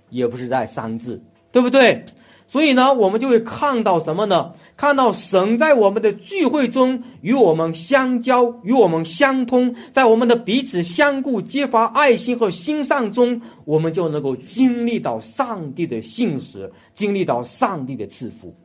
[0.09, 2.03] 也不是在三字，对不对？
[2.51, 4.53] 所以呢，我们就会看到什么呢？
[4.75, 18.55] 看到神在我们的聚会中与我们相交，与我们相通，在我们的彼此相顾、揭发爱心和心善中，我们就能够经历到上帝的信实，经历到上帝的赐福。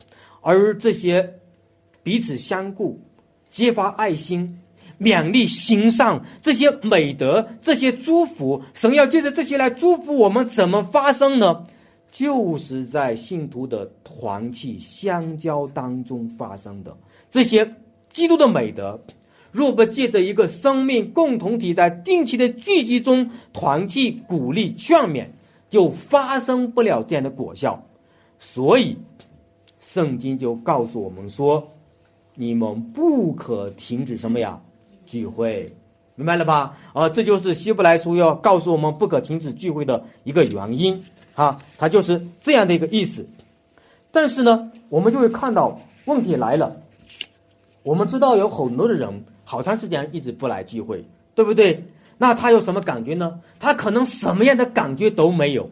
[0.41, 1.35] 而这些
[2.01, 2.99] 彼此相顾、
[3.49, 4.59] 揭发爱心。
[4.97, 11.65] 勉励心上这些美德，这些祝福，神要借着这些来祝福我们，怎么发生呢？
[12.15, 16.95] 就是在信徒的团契相交当中发生的。
[17.29, 17.75] 这些
[18.09, 19.01] 基督的美德，
[19.51, 25.27] 若不借着一个生命共同体在定期的聚集中团契、鼓励、劝勉，
[25.69, 27.85] 就发生不了这样的果效。
[28.39, 28.97] 所以，
[29.81, 31.67] 圣经就告诉我们说：
[32.33, 34.61] 你们不可停止什么呀？
[35.05, 35.75] 聚会，
[36.15, 36.77] 明白了吧？
[36.93, 41.03] 啊，这就是希伯来书要告诉我们不可停止聚会的一个原因
[41.35, 43.27] 啊，它就是这样的一个意思。
[44.11, 46.75] 但是呢，我们就会看到问题来了。
[47.83, 51.83] 我们知道有很多的人好长时间一直不来聚会，对不对？
[52.17, 53.39] 那他有什么感觉呢？
[53.59, 55.69] 他可能什么样的感觉都没有。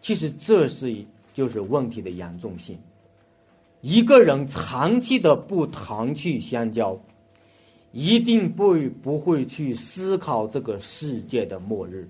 [0.00, 2.78] 其实这是就是问题的严重性。
[3.80, 6.98] 一个人长期的不常去相交。
[7.90, 12.06] 一定不不会去思考这个世界的末日，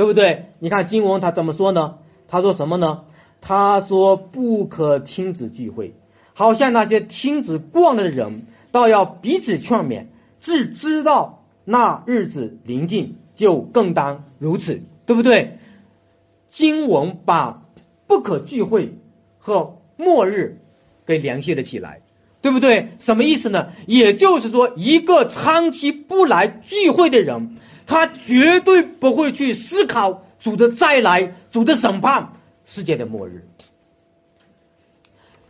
[0.00, 0.46] 对不对？
[0.60, 1.96] 你看经文他怎么说呢？
[2.26, 3.02] 他说什么呢？
[3.42, 5.94] 他说不可停止聚会，
[6.32, 10.06] 好像那些停止逛的人，倒要彼此劝勉，
[10.40, 15.58] 只知道那日子临近，就更当如此，对不对？
[16.48, 17.62] 经文把
[18.06, 18.96] 不可聚会
[19.36, 20.62] 和末日
[21.04, 22.00] 给联系了起来。
[22.42, 22.92] 对不对？
[22.98, 23.66] 什么意思呢？
[23.86, 27.58] 也就是说，一个长期不来聚会的人，
[27.90, 32.32] 他绝对不会去思考主的再来、主的审判、
[32.64, 33.44] 世界的末日。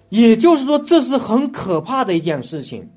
[0.09, 2.89] 也就是说，这是很可怕的一件事情，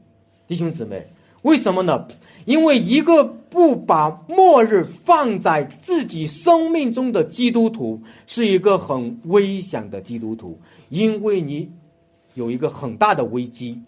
[0.47, 1.09] 弟兄姊妹。
[1.41, 2.07] 为什么呢？
[2.45, 11.71] 因为一个不把末日放在自己生命中的基督徒，是一个很危险的基督徒，因为你。
[12.35, 13.83] 有一个很大的危机，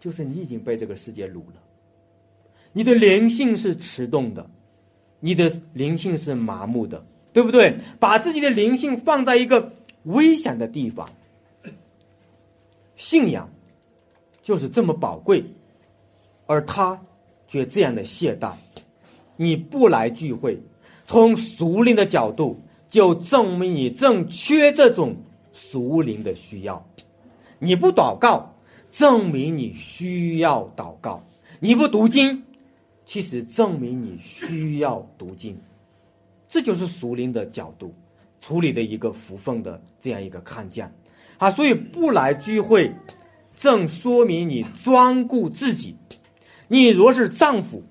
[0.00, 1.62] 就是你已经被这个世界掳了，
[2.72, 4.50] 你的灵性是迟钝的，
[5.20, 7.78] 你的灵性是麻木的，对不对？
[7.98, 9.72] 把自己的灵性放在一个
[10.04, 11.08] 危险的地方，
[12.96, 13.48] 信仰
[14.42, 15.44] 就是这么宝贵，
[16.46, 17.00] 而他
[17.48, 18.52] 却这样的懈怠。
[19.36, 20.60] 你不来聚会，
[21.06, 25.16] 从属灵的角度，就证明你正缺这种
[25.52, 26.86] 属灵的需要。
[27.58, 28.54] 你不祷告，
[28.90, 31.22] 证明你需要祷告；
[31.60, 32.44] 你不读经，
[33.06, 35.56] 其实证明你需要读经。
[36.48, 37.94] 这就是属灵的角度
[38.40, 40.92] 处理的一个福分的这样一个看见
[41.38, 41.50] 啊。
[41.50, 42.92] 所以不来聚会，
[43.56, 45.96] 正说明你专顾自己。
[46.68, 47.82] 你若是丈夫，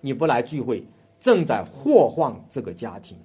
[0.00, 0.84] 你不来聚会，
[1.20, 3.16] 正在祸患这个家庭；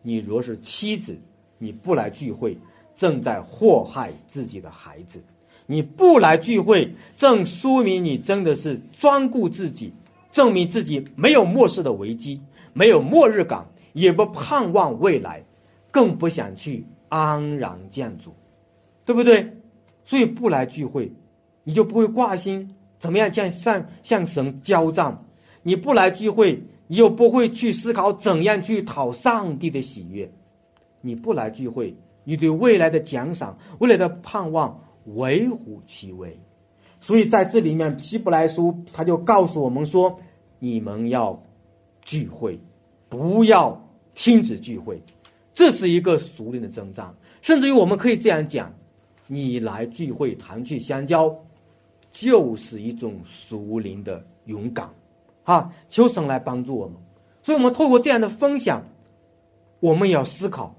[0.00, 1.18] 你若是妻子，
[1.58, 2.56] 你不来聚会，
[2.94, 5.22] 正在祸害自己的孩子。
[5.66, 9.92] 你不来聚会，正说明你真的是专顾自己，
[10.34, 12.42] 证明自己没有末世的危机，
[12.72, 15.44] 没有末日感，也不盼望未来，
[15.92, 18.34] 更不想去安然见主，
[19.04, 19.52] 对不对？
[20.04, 21.12] 所以不来聚会，
[21.62, 25.24] 你就不会挂心怎么样向向向神交账；
[25.62, 30.26] 你不来聚会，你又不会去思考怎样去讨上帝的喜悦；
[31.00, 34.80] 你不来聚会，你对未来的奖赏、未来的盼望。
[35.06, 36.40] 微乎其微，
[36.98, 40.18] 所以在这里面，希伯来书他就告诉我们说：
[40.64, 41.38] 你们要
[42.00, 42.58] 聚会，
[43.10, 43.78] 不要
[44.14, 44.98] 停止聚会，
[45.52, 47.14] 这是一个熟练的征战。
[47.42, 48.72] 甚至于我们可以这样讲：
[49.26, 51.36] 你来聚会谈去相交，
[52.10, 54.88] 就是一种熟灵的勇敢。
[55.42, 56.96] 啊，求神来帮助我们。
[57.42, 58.82] 所以，我们透过这样的分享，
[59.80, 60.74] 我们也要思考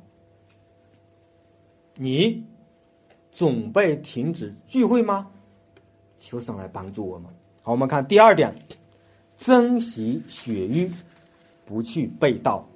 [1.93, 2.43] 你。
[3.31, 5.29] 准备停止聚会吗？
[6.17, 7.29] 求神来帮助我们。
[7.61, 8.55] 好，我们看第二点，
[9.37, 10.91] 珍惜血瘀，
[11.65, 12.67] 不去被盗。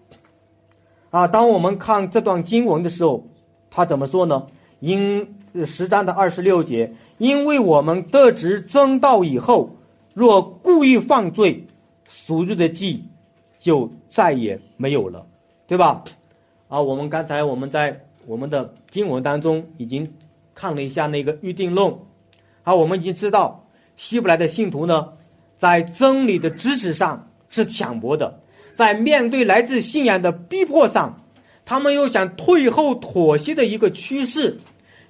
[1.10, 3.28] 啊，当我们看这段经文的时候，
[3.70, 4.48] 他怎么说呢？
[4.80, 9.78] 因十章的二十六节，因为我们得知真道以后，
[10.14, 11.68] 若故意犯罪，
[12.06, 13.06] 赎罪的记
[13.58, 15.26] 就再也没有了，
[15.68, 16.04] 对吧？
[16.68, 20.14] 啊，我们刚才我们在我们的经文当中已经
[20.54, 21.98] 看了一下那个预定论，
[22.62, 25.14] 好，我们已经知道希伯来的信徒呢，
[25.60, 28.40] 在真理的知识上是浅薄的，
[28.76, 31.22] 在面对来自信仰的逼迫上，
[31.66, 34.58] 他们又想退后妥协的一个趋势。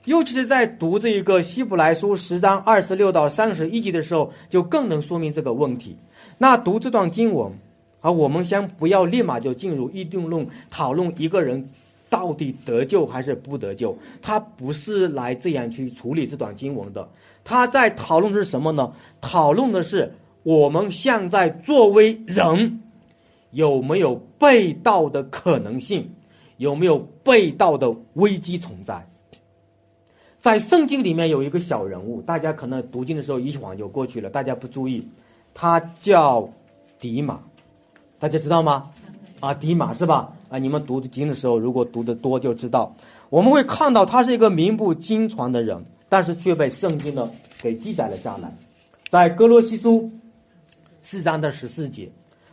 [0.06, 5.96] 尤其是在读这一个希伯来书十章二十六到三十一节的时候，就更能说明这个问题。
[6.40, 7.52] 那读这段经文，
[8.02, 11.70] 啊，我们先不要立马就进入议定论讨论一个人
[12.10, 17.08] 到底得救还是不得救，他不是来这样去处理这段经文的。
[17.44, 18.92] 他在讨论是什么呢？
[19.22, 20.12] 讨论的是
[20.44, 22.82] 我们现在作为人
[23.52, 26.12] 有没有被盗的可能性，
[26.58, 29.06] 有没有被盗的危机存在。
[30.40, 35.06] 在圣经里面有一个小人物，大家可能读经的时候一晃就过去了，大家不注意，
[35.54, 36.50] 他叫
[36.98, 37.42] 迪马，
[38.20, 38.92] 大家知道吗？
[39.42, 40.34] 啊，迪马是吧？
[40.48, 42.96] 啊，你们读经的时候如果读的多就知道，
[43.30, 47.30] 我们会看到他是一个名不经传的人，但是却被圣经呢
[47.62, 48.56] 给记载了下来。
[49.10, 50.10] 在哥罗西书
[51.02, 52.12] 四章的十四节，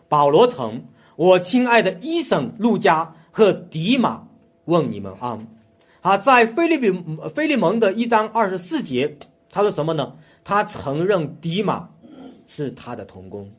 [0.09, 0.85] 保罗曾
[1.16, 4.26] ：“我亲爱的医生路加和迪马
[4.64, 5.46] 问你们安。”
[6.02, 6.92] 啊，在菲利比
[7.35, 9.18] 菲利蒙的一章二十四节，
[9.50, 10.14] 他说什么呢？
[10.44, 11.88] 他承认迪马
[12.46, 13.50] 是他的同工，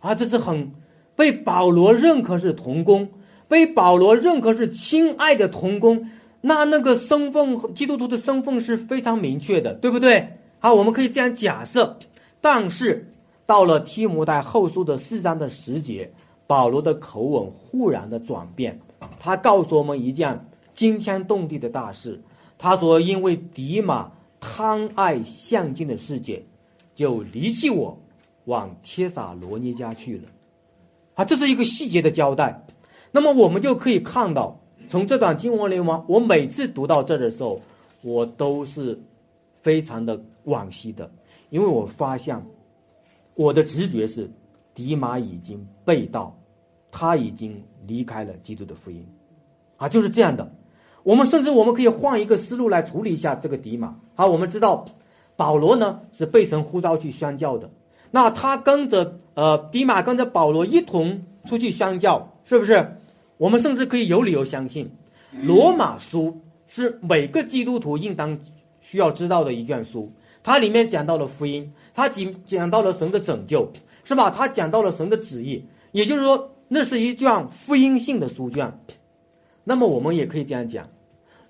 [0.00, 0.72] 啊，这是很
[1.14, 3.10] 被保罗认可是同工，
[3.48, 6.10] 被保罗认可是亲爱的同工，
[6.40, 10.38] 那那个身份，基督徒的身份是非常明确的，对不对？
[10.60, 11.98] 好，我们可以这样假设。
[12.40, 13.13] 但是
[13.46, 16.12] 到了提摩太后书的四章的十节，
[16.46, 18.80] 保罗的口吻忽然的转变，
[19.20, 20.46] 他告诉我们一件。
[20.74, 22.20] 惊天动地的大事，
[22.58, 26.42] 他说：“因为迪马贪爱相近的世界，
[26.96, 27.96] 就离弃我，
[28.46, 30.24] 往帖撒罗尼家去了。”
[31.14, 32.66] 啊，这是一个细节的交代。
[33.12, 37.60] 那么我们就可以看到，从这段经文里面，我每次读到这的时候，
[38.02, 39.00] 我都是
[39.62, 41.08] 非常的惋惜的，
[41.50, 42.44] 因为我发现
[43.34, 44.30] 我的直觉是，
[44.74, 46.38] 迪马已经被盗，
[46.90, 49.06] 他已经离开了基督的福音，
[49.76, 50.52] 啊，就是这样的。
[51.02, 53.96] 我们甚至我们可以换一个思路来处理一下这个迪马。
[54.14, 54.86] 好，我们知道
[55.36, 57.70] 保罗呢是被神呼召去宣教的，
[58.10, 62.96] 那他跟着呃迪马跟着保罗一同出去宣教，是不是？
[63.36, 64.92] 我们甚至可以有理由相信，
[65.32, 68.38] 罗马书是每个基督徒应当
[68.80, 70.12] 需要知道的一卷书。
[70.44, 73.72] 它里面讲到了福音，它讲讲到了神的拯救，
[74.04, 74.30] 是吧？
[74.30, 78.78] 它讲到了神的旨意，也就是说，那是一卷福音性的书卷。
[79.64, 80.88] 那么我们也可以这样讲。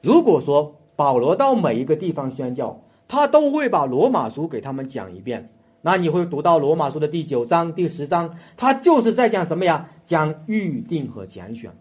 [0.01, 5.51] 如果说保罗到每一个地方宣教，他都会把罗马书给他们讲一遍，
[5.83, 9.91] 那你会读到罗马书的第九章、第十章，他就是在讲什么呀？
[10.07, 11.73] 讲预定和拣选。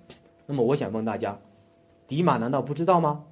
[0.48, 1.38] 那么我想问大家，
[2.08, 3.26] 迪马难道不知道吗？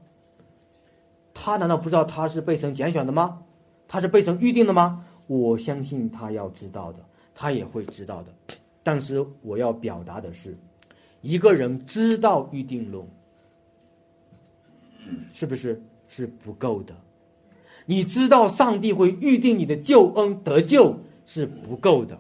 [1.34, 3.40] 他难道不知道他是被神拣选的吗？
[3.92, 5.06] 他是被神预定的吗？
[5.28, 7.00] 我相信他要知道的，
[7.36, 8.56] 他也会知道的。
[8.84, 10.58] 但是我要表达的是，
[11.20, 13.06] 一个人知道预定论。
[15.34, 16.96] 是不是是不够的？
[17.86, 22.18] 你知道上帝会预定你的救恩得救是不够的。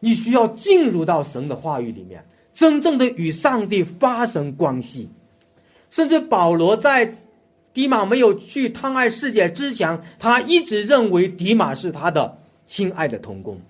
[0.00, 5.10] 你需要进入到神的话语里面，真正的与上帝发生关系。
[5.90, 7.16] 甚至保罗在
[7.72, 13.60] 迪马没有去探爱世界之前，他一直认为迪马是他的亲爱的同工。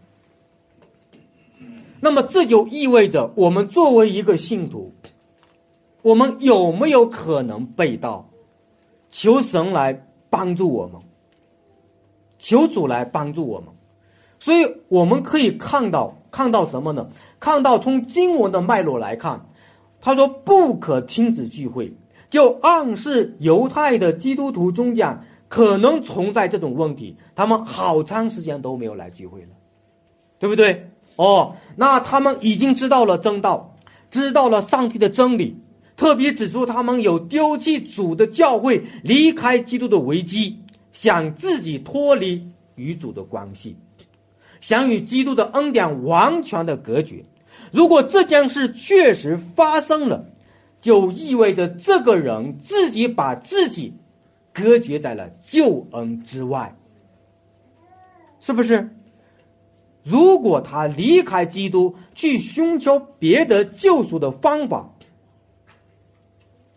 [2.01, 4.95] 那么这就意味着，我们作为一个信徒。
[6.03, 8.31] 我们有没有可能被盗？
[9.11, 11.03] 求神来帮助我们，
[12.39, 13.69] 求主来帮助我们。
[14.39, 17.11] 所以我们可以看到，看到什么呢？
[17.38, 19.48] 看到从经文的脉络来看，
[20.01, 21.92] 他说不可停止聚会，
[22.31, 29.48] 就暗示犹太的基督徒中间可能存在这种问题，他们好长时间都没有来聚会了，
[30.38, 30.90] 对不对？
[31.16, 33.76] 哦，那他们已经知道了真道，
[34.10, 35.58] 知道了上帝的真理。
[35.96, 40.60] 特别指出，他们有丢弃主的教会、离开基督的危机，
[40.92, 43.76] 想自己脱离与主的关系，
[44.62, 47.26] 想与基督的恩典完全的隔绝。
[47.70, 50.29] 如果这件事确实发生了，
[50.81, 53.94] 就意味着这个人自己把自己
[54.52, 56.76] 隔绝在了救恩之外，
[58.40, 58.90] 是不是？
[60.02, 64.94] 如果他离开基督，去寻求别的救赎的方法，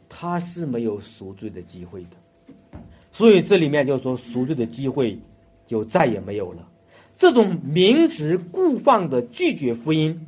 [0.09, 2.79] 他是没有赎罪的机会的。
[3.13, 5.19] 所以这里面就说赎罪的机会
[5.65, 6.67] 就再也没有了。
[7.15, 10.27] 这种明知故犯的拒绝福音，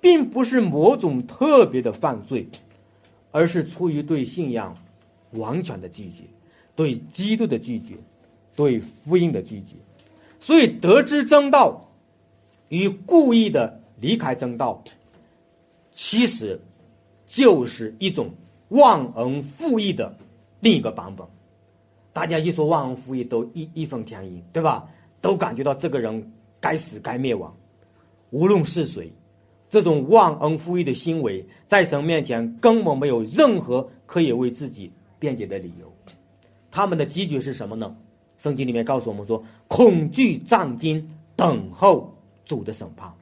[0.00, 2.48] 并不是某种特别的犯罪，
[3.30, 4.76] 而是出于对信仰
[5.32, 6.24] 完全的拒绝。
[6.76, 7.94] 对基督的拒绝，
[8.56, 9.74] 对福音的拒绝，
[10.38, 11.90] 所以得知正道
[12.68, 14.82] 与故意的离开正道，
[15.92, 16.58] 其实
[17.26, 18.30] 就是一种
[18.68, 20.16] 忘恩负义的
[20.60, 21.26] 另一个版本。
[22.14, 24.88] 大家一说忘恩负义，都义义愤填膺，对吧？
[25.20, 27.54] 都感觉到这个人该死该灭亡。
[28.30, 29.12] 无论是谁，
[29.70, 35.90] 这种忘恩负义的行为，在神面前根本没有任何可以为自己辩解的理由。
[36.70, 37.96] 他们的结局是什么呢？
[38.36, 43.12] 圣经里面告诉我们说，恐惧战惊，等候主的审判。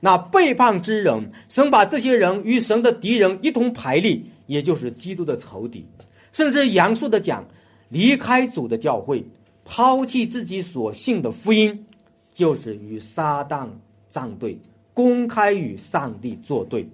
[0.00, 5.86] 那背叛之人，神把这些人与神的敌人一同排列，也就是基督的仇敌。
[6.32, 7.46] 甚至严肃的讲，
[7.88, 9.24] 离开主的教会，
[9.64, 11.86] 抛弃自己所信的福音，
[12.30, 13.68] 就是与撒旦
[14.10, 14.58] 站队，
[14.96, 16.88] 公开与上帝作对。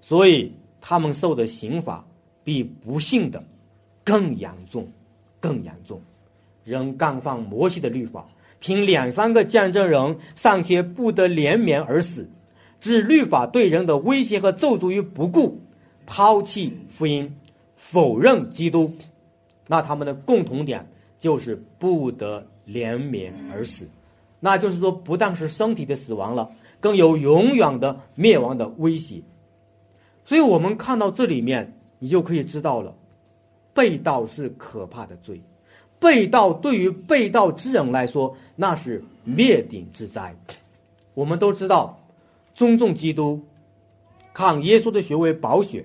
[0.00, 2.04] 所以他们受的刑罚
[2.44, 3.42] 比不幸的
[4.04, 4.86] 更严重。
[5.38, 6.00] 更严重，
[6.64, 8.26] 人干犯摩西的律法，
[8.58, 12.28] 凭两三个见证人尚且不得连绵而死，
[12.80, 15.60] 置律法对人的威胁和咒诅于不顾，
[16.04, 17.36] 抛弃福音，
[17.76, 18.92] 否认基督，
[19.68, 20.84] 那他们的共同点
[21.16, 23.88] 就是不得连绵而死，
[24.40, 26.50] 那就是说，不但是身体的死亡了，
[26.80, 29.22] 更有永远的灭亡的威胁。
[30.24, 32.94] 所以我们看到这里面，你就可以知道了。
[33.72, 35.42] 被盗是可怕的罪，
[35.98, 40.34] 被盗对于被盗之人来说，那是灭顶之灾。
[41.12, 42.00] 我们都知道，
[42.54, 43.42] 尊重基督，
[44.32, 45.84] 看耶稣的血为宝血，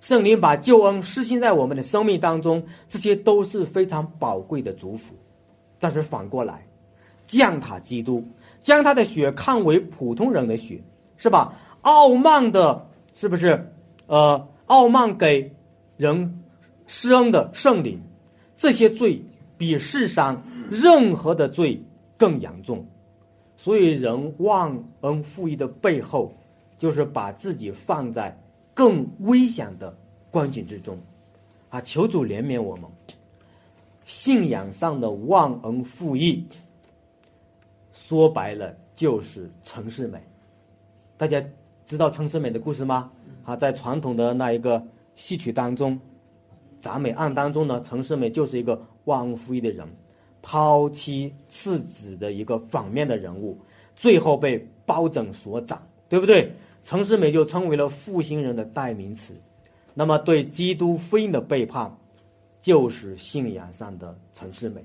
[0.00, 5.14] 圣灵把救恩施行在我们的生命当中，这些都是非常宝贵的祝福。
[5.78, 6.66] 但是反过来，
[7.28, 8.24] 降塔基督，
[8.62, 10.82] 将他的血看为普通人的血，
[11.18, 11.58] 是吧？
[11.82, 13.70] 傲慢的，是不是？
[14.06, 15.52] 呃，傲慢给
[15.98, 16.38] 人。
[16.88, 18.02] 施恩的圣灵，
[18.56, 19.22] 这些罪
[19.56, 21.82] 比世上任何的罪
[22.18, 22.86] 更严重，
[23.56, 26.34] 所以人忘恩负义的背后，
[26.78, 28.38] 就是把自己放在
[28.74, 29.96] 更危险的
[30.30, 30.98] 光景之中，
[31.70, 31.80] 啊！
[31.80, 32.90] 求主怜悯我们，
[34.04, 36.44] 信仰上的忘恩负义，
[38.12, 40.22] 说白了就是陈世美。
[41.16, 41.42] 大家
[41.86, 43.10] 知道陈世美的故事吗？
[43.42, 45.98] 啊，在传统的那一个戏曲当中。
[46.82, 49.88] 铡美案当中呢，陈世美就是一个忘恩负义的人，
[50.42, 53.56] 抛妻弃子的一个反面的人物，
[53.96, 56.52] 最后被包拯所斩，对不对？
[56.84, 59.32] 陈世美就成为了负心人的代名词。
[59.94, 61.96] 那么对基督福音的背叛，
[62.60, 64.84] 就是信仰上的陈世美。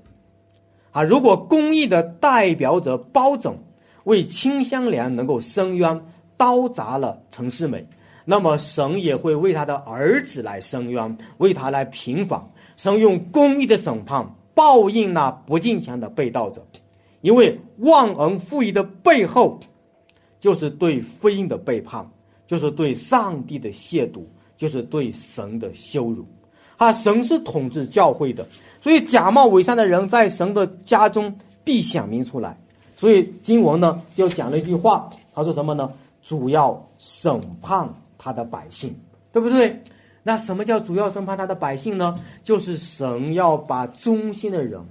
[0.90, 3.58] 啊，如果公义的代表者包拯
[4.04, 6.00] 为清香莲能够伸冤，
[6.36, 7.86] 刀砸了陈世美。
[8.24, 12.46] 那么神也会为他的儿子来伸冤，为他来平反。
[12.76, 16.66] 神用公义的审判报应那不敬虔的被盗者，
[17.22, 19.60] 因为忘恩负义的背后，
[20.40, 22.10] 就是对福音的背叛，
[22.46, 24.24] 就是对上帝的亵渎，
[24.56, 26.26] 就是对神的羞辱。
[26.78, 28.46] 啊，神是统治教会的，
[28.80, 32.58] 所以假冒伪善的人在神的家中必显明出来。
[32.96, 35.92] 所以经文呢就讲了一句话，他说什么呢？
[36.22, 37.86] 主要审判。
[38.20, 38.92] 他的百姓，
[39.30, 39.80] 对不对？
[40.24, 42.16] 那什么叫主要审判他的百姓呢？
[42.42, 44.84] 就是神要把忠心的人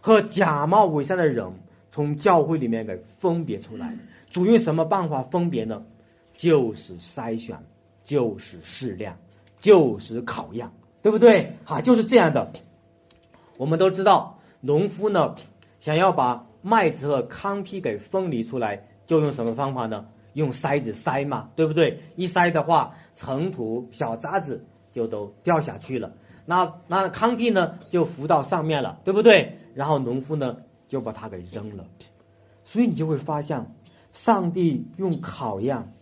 [0.00, 1.48] 和假冒伪善的人
[1.92, 3.96] 从教会里面给分别出来。
[4.32, 5.80] 主用什么办法分别呢？
[6.32, 7.56] 就是筛选，
[8.02, 9.16] 就是试量，
[9.60, 10.68] 就是考验，
[11.06, 11.56] 对不对？
[11.64, 12.50] 哈，就是这样的。
[13.58, 15.36] 我们都知道，农夫呢，
[15.78, 20.08] 想要把麦子和糠皮给分离出来，就用什么方法呢？
[20.32, 22.02] 用筛子筛嘛，对不对？
[22.16, 26.12] 一筛的话，尘土、小渣子就都掉下去了。
[26.44, 29.58] 那那糠皮呢，就浮到上面了，对不对？
[29.74, 30.56] 然后农夫呢，
[30.88, 31.84] 就把它给扔了。
[32.64, 33.64] 所以你就会发现，
[34.12, 35.92] 上帝用考验、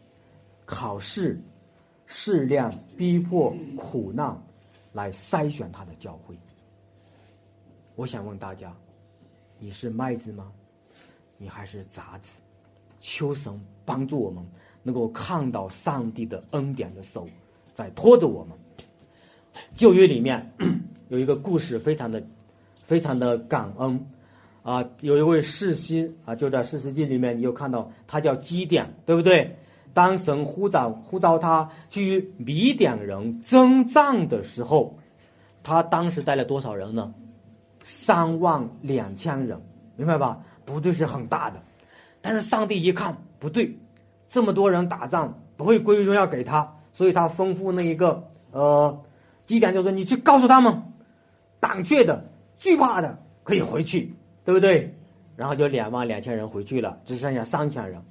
[0.65, 1.45] 考试、
[2.07, 4.43] 试炼、逼迫、苦难
[4.95, 6.35] 来筛选他的教会。
[7.97, 8.73] 我想问大家，
[9.59, 10.51] 你是麦子吗？
[11.37, 12.31] 你还是杂子？
[13.01, 14.43] 求神帮助我们，
[14.85, 17.29] 能够看到上帝的恩典的手
[17.75, 18.57] 在拖着我们。
[19.75, 20.53] 旧约里面
[21.11, 22.25] 有一个故事，非常的
[22.85, 24.07] 非常的感恩
[24.63, 24.89] 啊。
[25.01, 29.57] 有一位士师啊，就在《士师记》里面，你有看到他叫基甸，对不对？
[29.95, 34.99] 当神呼召呼召他去米甸人征战的时候，
[35.63, 37.15] 他当时带了多少人呢？
[37.85, 39.61] 三万两千人，
[39.97, 40.41] 明白吧？
[40.65, 41.63] 部队是很大的，
[42.21, 43.79] 但是上帝一看不对，
[44.29, 49.03] 这么多人打仗不会归于荣耀给他，所以他吩咐那一个呃，
[49.47, 50.83] 基点就说：“你去告诉他们，
[51.61, 52.25] 胆怯的、
[52.59, 54.15] 惧怕的可以回去，
[54.45, 54.97] 对不对？”
[55.37, 58.03] 然后就两万两千人回去了，只剩下三千人。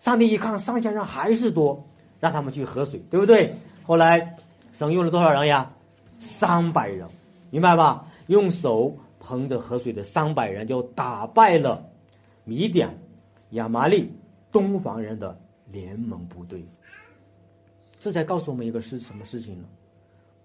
[0.00, 1.86] 上帝一看三千人还是多，
[2.18, 3.54] 让他们去喝水，对不对？
[3.84, 4.34] 后来
[4.72, 5.70] 神用了多少人呀？
[6.18, 7.06] 三百人，
[7.50, 8.06] 明白吧？
[8.28, 11.86] 用手捧着河水的三百人就打败了
[12.44, 12.88] 米甸、
[13.50, 14.10] 亚麻利、
[14.50, 15.38] 东方人的
[15.70, 16.66] 联盟部队。
[17.98, 19.68] 这才告诉我们一个是什么事情呢？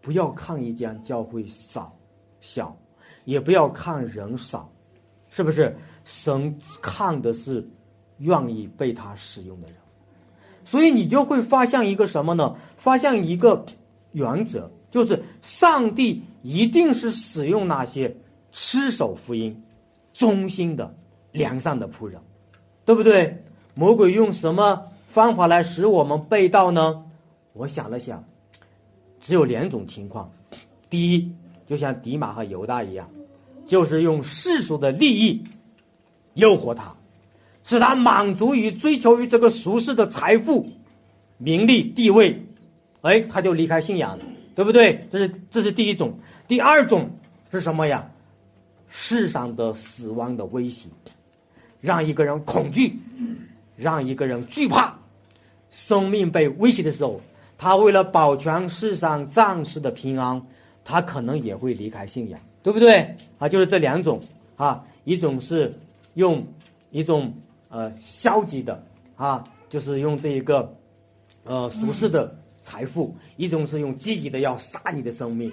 [0.01, 1.95] 不要看一家教会少
[2.41, 2.75] 小，
[3.23, 4.69] 也不要看人少，
[5.29, 5.73] 是不是？
[6.03, 7.65] 神看的是。
[8.17, 9.75] 愿意被他使用的人，
[10.65, 12.55] 所以你就会发现一个什么呢？
[12.77, 13.65] 发现一个
[14.11, 18.15] 原则，就是上帝一定是使用那些
[18.51, 19.63] 持守福音、
[20.13, 20.95] 忠心的
[21.31, 22.21] 良善的仆人，
[22.85, 23.43] 对不对？
[23.73, 27.03] 魔鬼用什么方法来使我们被盗呢？
[27.51, 28.23] 我想了想，
[29.19, 30.31] 只有两种情况：
[30.89, 31.33] 第一，
[31.65, 33.09] 就像迪马和犹大一样，
[33.65, 35.43] 就是用世俗的利益
[36.33, 36.95] 诱惑他。
[37.65, 40.67] 使他满足于追求于这个俗世的财富、
[41.39, 42.39] 名利、地位，
[43.01, 45.07] 哎，他就离开信仰了，对不对？
[45.09, 46.13] 这是这是第一种。
[46.47, 47.09] 第二种
[47.51, 48.07] 是什么呀？
[48.87, 50.89] 世上的死亡的威胁，
[51.81, 52.99] 让一个人恐惧，
[53.75, 54.99] 让一个人惧怕，
[55.71, 57.19] 生命被威胁的时候，
[57.57, 60.39] 他为了保全世上暂时的平安，
[60.83, 63.17] 他可能也会离开信仰，对不对？
[63.39, 64.21] 啊，就是这两种
[64.55, 65.75] 啊，一种是
[66.13, 66.45] 用
[66.91, 67.33] 一种。
[67.75, 68.81] 呃，消极的
[69.17, 70.77] 啊，就是用这一个
[71.43, 75.51] 呃俗世的财富；一种是用积极的，要杀你的生命。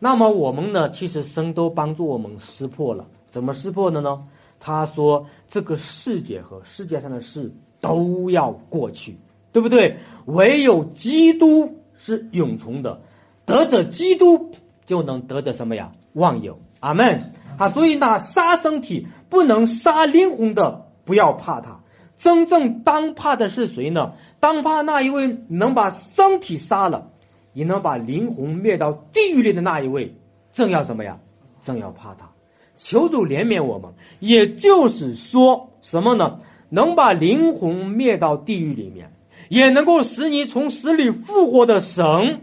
[0.00, 3.06] 那么我们呢，其实神都帮助我们识破了。
[3.28, 4.26] 怎么识破的呢？
[4.58, 9.16] 他说：“这个世界和世界上的事都要过去，
[9.52, 9.98] 对不对？
[10.26, 13.00] 唯有基督是永存的，
[13.46, 14.50] 得着基督
[14.86, 15.92] 就能得着什么呀？
[16.14, 16.58] 万有。
[16.80, 17.68] 阿门啊！
[17.68, 21.80] 所以那杀身体不能杀灵魂的。”不要怕他，
[22.16, 24.12] 真正当怕的是谁呢？
[24.38, 27.10] 当怕那一位能把身体杀了，
[27.52, 30.14] 也能把灵魂灭到地狱里的那一位，
[30.52, 31.18] 正要什么呀？
[31.62, 32.30] 正要怕他。
[32.76, 33.92] 求主怜悯我们。
[34.20, 36.40] 也就是说什么呢？
[36.68, 39.12] 能把灵魂灭到地狱里面，
[39.48, 42.40] 也能够使你从死里复活的神，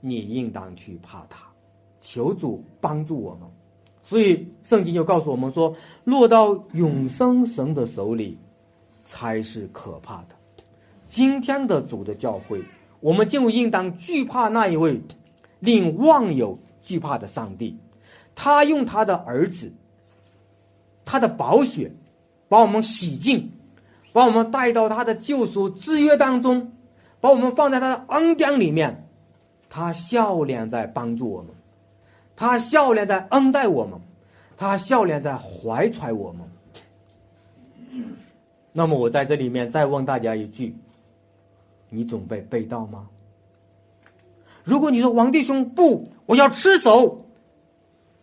[0.00, 1.40] 你应当去怕他。
[2.00, 3.48] 求主帮助我们。
[4.06, 8.38] 所以圣经就告诉我们说，落到永生神的手里，
[9.04, 10.28] 才是可怕的。
[11.08, 12.62] 今天的主的教会，
[13.00, 15.00] 我们就应当惧怕那一位
[15.58, 17.76] 令万有惧怕的上帝。
[18.36, 19.72] 他用他的儿子，
[21.04, 21.90] 他的宝血，
[22.48, 23.50] 把我们洗净，
[24.12, 26.72] 把我们带到他的救赎之约当中，
[27.20, 29.08] 把我们放在他的恩典里面。
[29.68, 31.55] 他笑脸在帮助我们。
[32.36, 33.98] 他笑脸在恩待我们，
[34.58, 36.46] 他笑脸在怀揣我们。
[38.72, 40.76] 那么我在这里面再问大家一句：
[41.88, 43.08] 你准备被盗吗？
[44.64, 47.24] 如果你说王弟兄不，我要吃手，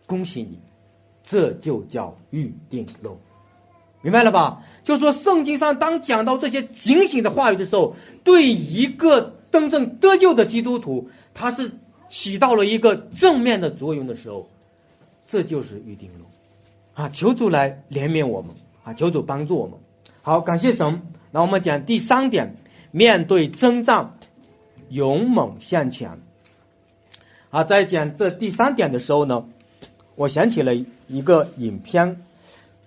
[0.06, 0.60] 恭喜你，
[1.24, 3.18] 这就叫预定喽，
[4.00, 4.62] 明白了吧？
[4.84, 11.72] 就说圣经上当讲到这些警醒的话语的时候，对一个真正得救的基督徒，他是。
[12.14, 14.48] 起到了一个正面的作用的时候，
[15.26, 16.24] 这就是预定论
[16.94, 17.08] 啊！
[17.08, 18.54] 求主来怜悯我们
[18.84, 18.94] 啊！
[18.94, 19.76] 求主帮助我们。
[20.22, 21.02] 好，感谢神。
[21.32, 22.54] 那我们讲第三点：
[22.92, 24.16] 面对征战，
[24.90, 26.20] 勇猛向前。
[27.50, 29.44] 啊，在讲这第三点的时候呢，
[30.14, 30.72] 我想起了
[31.08, 32.22] 一个影片，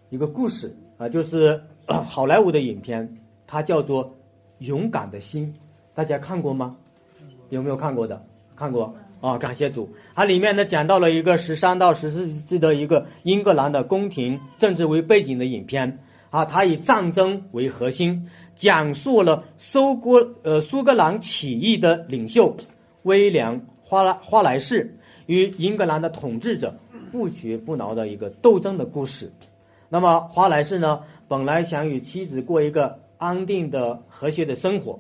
[0.10, 4.06] 一个故事啊，就是好莱坞的影片，它叫做
[4.60, 5.54] 《勇敢的心》，
[5.94, 6.78] 大家看过吗？
[7.50, 8.26] 有没有看过的？
[8.56, 8.96] 看过。
[9.20, 9.90] 啊，感谢主！
[10.14, 16.00] 它里面呢讲到了一个十三到十四世纪的一个英格兰的宫廷政治为背景的影片
[16.30, 22.56] 啊，它以战争为核心，讲述了苏格呃苏格兰起义的领袖
[23.04, 24.96] 威廉花拉花莱士
[25.26, 26.78] 与英格兰的统治者
[27.12, 29.32] 不屈不挠的一个斗争的故事。
[29.90, 35.00] 那么花莱士呢，本来想与妻子过一个安定的和谐的生活，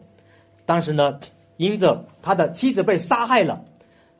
[0.65, 1.20] 当时呢，
[1.57, 3.65] 因着他的妻子被杀害了。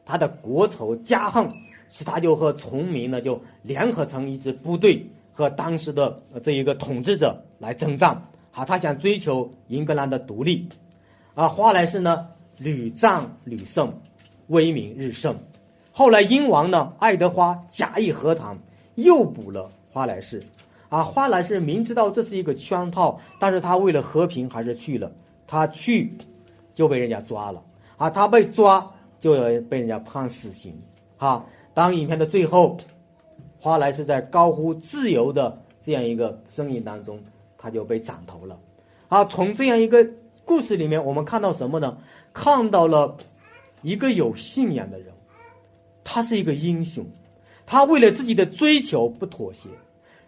[0.08, 1.52] 他的国仇家恨
[1.90, 8.24] 使他就和崇民呢就联合成一支部队，和当时的这一个统治者来征战。
[8.54, 10.68] 啊，他想追求英格兰的独立。
[11.36, 12.28] 啊，华莱士呢
[12.58, 13.94] 屡战屡胜，
[14.48, 15.36] 威名日盛。
[15.92, 18.58] 后来英王呢爱德华假意和谈，
[18.96, 20.42] 诱捕了华莱士。
[20.90, 25.12] 啊，华莱士明知道这是一个圈套，但是他为了和平还是去了。
[25.46, 26.18] 他去
[26.74, 27.62] 就被人家抓了。
[27.98, 30.80] 啊，他被抓就要被人家判死刑。
[31.18, 32.78] 啊，当影片的最后，
[33.60, 37.20] 华莱士在高呼自由的这样一个声音当中，
[37.58, 38.60] 他就被斩头了。
[39.08, 40.08] 啊，从这样一个
[40.46, 41.98] 故事里面，我们看到什么呢？
[42.34, 43.18] 看到了
[43.82, 45.08] 一个有信仰的人，
[46.04, 47.06] 他是一个英雄，
[47.66, 49.70] 他为了自己的追求不妥协，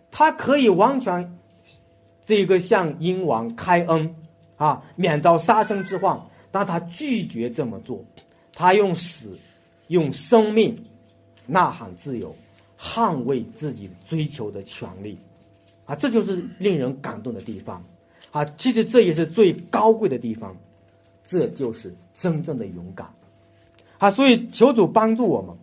[0.09, 1.37] 他可以完全
[2.25, 4.15] 这个向英王开恩
[4.57, 6.19] 啊，免遭杀身之患，
[6.51, 8.03] 但他拒绝这么做，
[8.59, 9.39] 他用死。
[9.89, 10.85] 用生命
[11.47, 12.35] 呐喊自由，
[12.79, 15.17] 捍卫自己追求的权利，
[15.87, 17.83] 啊，这就是令人感动的地方，
[18.29, 20.57] 啊，其实这也是最高贵的地方，
[21.25, 23.07] 这就是真正的勇敢，
[23.97, 25.55] 啊，所以求主帮助我们。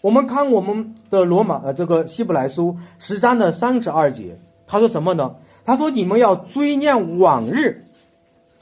[0.00, 5.36] 我们看我们的罗马呃这个希伯来书十章的三十二节，他说什么呢？
[5.64, 7.84] 他说你们要追念往日，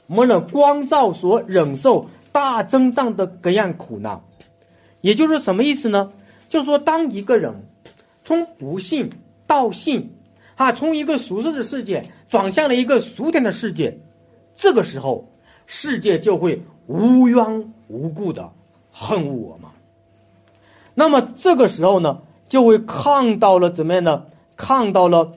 [0.05, 4.21] 我们的光照所忍受大增长的各样苦难。
[5.01, 6.11] 也就是什么意思呢？
[6.49, 7.65] 就是说，当一个人
[8.23, 9.11] 从不信
[9.45, 10.11] 到信，
[10.55, 13.99] 啊，从一个俗世的世界转向了一个俗天的世界，
[14.55, 15.29] 这个时候，
[15.65, 18.51] 世界就会无缘无故的
[18.91, 19.69] 恨我们。
[20.93, 24.25] 那么这个时候呢，就会看到了怎么样呢？
[24.55, 25.33] 看到了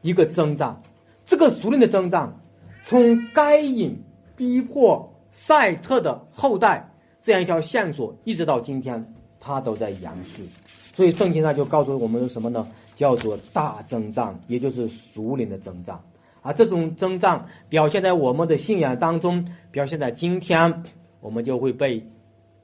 [0.00, 0.82] 一个增长，
[1.26, 2.40] 这个俗人的增长，
[2.86, 4.02] 从该隐
[4.34, 5.12] 逼迫
[5.46, 6.90] 赛特的后代。
[7.20, 10.48] 这样一条线索，一直到今天，它都在延续。
[10.94, 12.66] 所以圣经上就告诉我们什么呢？
[12.94, 16.00] 叫做大征战，也就是属灵的征战。
[16.40, 20.84] 啊，这种征战表现在我们的信仰当中，表现在今天，
[21.20, 22.02] 我们就会被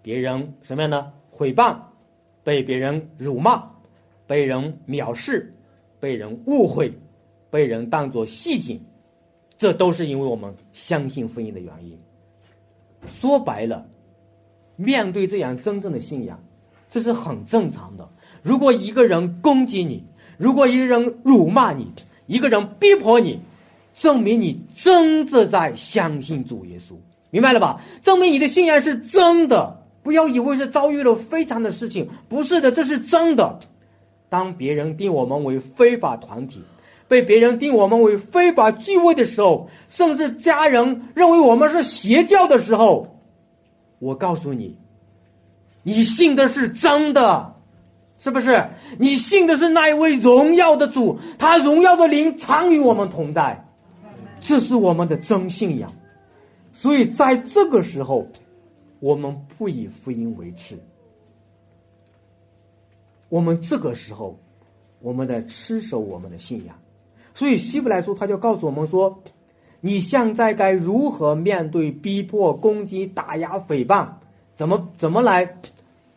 [0.03, 1.13] 别人什么样呢？
[1.31, 1.77] 毁谤，
[2.43, 3.71] 被别人辱骂，
[4.27, 5.53] 被人藐视，
[6.01, 6.93] 被人误会，
[7.51, 8.81] 被人当作戏精。
[9.59, 11.99] 这都是因为我们相信福音的原因。
[13.21, 13.87] 说白了。
[14.77, 16.41] 面对这样真正的信仰，
[16.91, 18.09] 这是很正常的。
[18.43, 20.05] 如果一个人攻击你，
[20.37, 21.93] 如果一个人辱骂你，
[22.27, 23.41] 一个人逼迫你，
[23.95, 26.95] 证明你真的在相信主耶稣，
[27.31, 27.83] 明白了吧？
[28.03, 29.81] 证明你的信仰是真的。
[30.03, 33.61] 不要以为是遭遇了非常的事情，不是的，这是真的。
[34.29, 36.63] 当别人定我们为非法团体，
[37.15, 43.21] 被别人定我们为非法聚会的时候，甚至家人认为我们是邪教的时候。
[44.01, 44.77] 我告诉你，
[45.85, 47.55] 你信的是真的，
[48.19, 48.67] 是不是？
[48.99, 53.65] 你信的是那一位荣耀的主，他荣耀的灵常与我们同在，
[54.41, 55.93] 这是我们的真信仰。
[56.73, 58.27] 所以在这个时候，
[58.99, 60.77] 我们不以福音为耻。
[63.29, 64.37] 我们这个时候，
[65.01, 66.75] 我们在持守我们的信仰。
[67.35, 69.23] 所以希伯来书他就告诉我们说。
[69.87, 74.13] 你现在该如何面对逼迫、攻击、打压、诽谤？
[74.57, 75.57] 怎么怎么来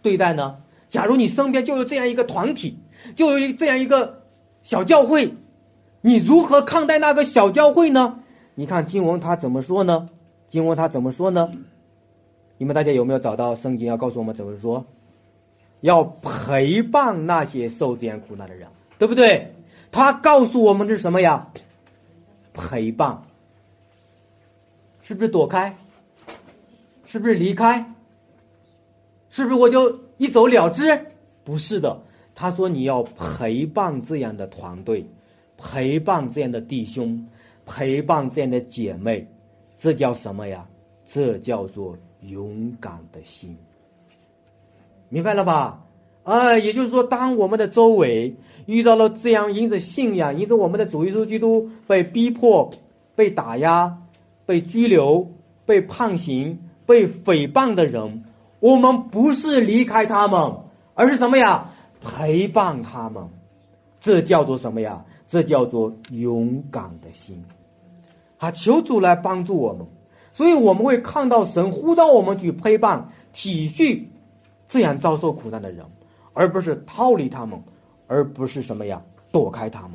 [0.01, 0.59] 对待呢？
[0.87, 2.77] 假如你身边就有这样一个团体，
[3.13, 4.23] 就有这样一个
[4.63, 5.33] 小教会，
[5.99, 8.19] 你如何看待那个小教会呢？
[8.55, 10.07] 你看经文他怎么说呢？
[10.47, 11.51] 经文他怎么说呢？
[12.57, 14.85] 你们大家有没有找到圣经要告诉我们怎么说？
[15.81, 19.55] 要陪伴那些受这样苦难的人，对不对？
[19.97, 21.51] 他告诉我们的是什么呀？
[22.53, 23.23] 陪伴。
[25.01, 25.75] 是不是躲开？
[27.05, 27.95] 是不是离开？
[29.31, 31.03] 是不是我就一走了之？
[31.43, 31.99] 不是的，
[32.35, 35.03] 他说你要陪伴这样的团队，
[35.57, 37.27] 陪伴这样的弟兄，
[37.65, 39.27] 陪伴这样的姐妹，
[39.79, 40.67] 这叫什么呀？
[41.07, 43.57] 这叫做勇敢的心。
[45.09, 45.86] 明白了吧？
[46.27, 52.71] 啊，也就是说，当我们的周围遇到了这样因着信仰，因着我们的主耶稣基督被逼迫、
[53.15, 53.97] 被打压。
[54.47, 55.33] 被拘留、
[55.65, 58.23] 被判刑、被诽谤的人，
[58.61, 60.59] 我们不是离开他们，
[60.93, 61.71] 而是什么呀？
[61.99, 63.27] 陪伴他们，
[63.99, 65.03] 这叫做什么呀？
[65.27, 67.43] 这叫做勇敢的心。
[68.37, 69.85] 啊，求主来帮助我们，
[70.31, 74.03] 所以我们会看到神呼召我们去陪伴、体恤
[74.69, 75.85] 这样遭受苦难的人，
[76.37, 77.59] 而不是逃离他们，
[78.05, 79.01] 而不是什么呀？
[79.31, 79.93] 躲开他们。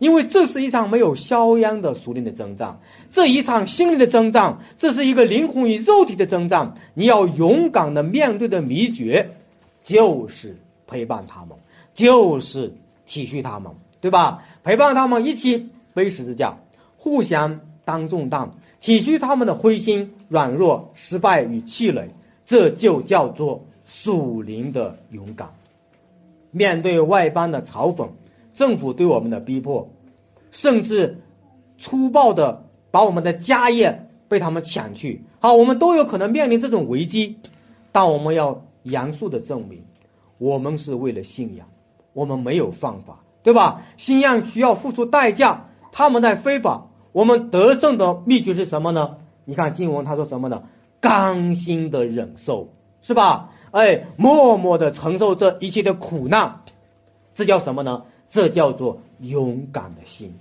[0.00, 2.80] 因为这是一场没有硝烟的熟练的征战，
[3.12, 6.74] 这一场心灵的征战，这是一个灵魂与肉体的征战。
[6.94, 9.30] 你要勇敢的面对的秘诀，
[9.84, 10.56] 就是
[10.88, 11.50] 陪伴他们，
[11.94, 12.74] 就是
[13.06, 14.42] 体恤他们，对吧？
[14.64, 16.56] 陪伴他们一起背十字架，
[16.96, 18.50] 互相当重担，
[18.80, 22.08] 体恤他们的灰心、软弱、失败与气馁，
[22.46, 25.50] 这就叫做属灵的勇敢。
[26.50, 28.08] 面对外邦的嘲讽，
[28.52, 29.90] 政府对我们的逼迫，
[30.50, 31.22] 甚至
[31.78, 37.38] 粗暴的把我们的家业被他们抢去，好，我们都有可能面临这种危机，
[37.92, 39.84] 但我们要严肃的证明。
[40.38, 41.68] 我们是为了信仰，
[42.14, 43.82] 我们没有犯法，对吧？
[43.96, 49.18] 信仰需要付出代价，他们在非法，我们得胜的秘诀是什么呢？
[49.44, 50.62] 你看经文他说什么呢？
[51.00, 52.70] 甘心的忍受，
[53.02, 53.50] 是吧？
[53.72, 56.60] 哎，默默的承受这一切的苦难，
[57.34, 58.04] 这叫什么呢？
[58.28, 60.34] 这叫做勇敢的心。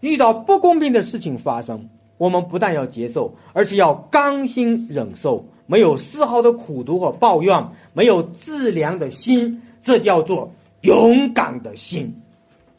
[0.00, 5.46] 遇到不公平的事情发生，我们不但要接受，而且要甘心忍受。
[5.66, 10.52] 没有丝毫的苦读和抱怨，没有自怜的心，这叫做
[10.82, 12.22] 勇敢的心。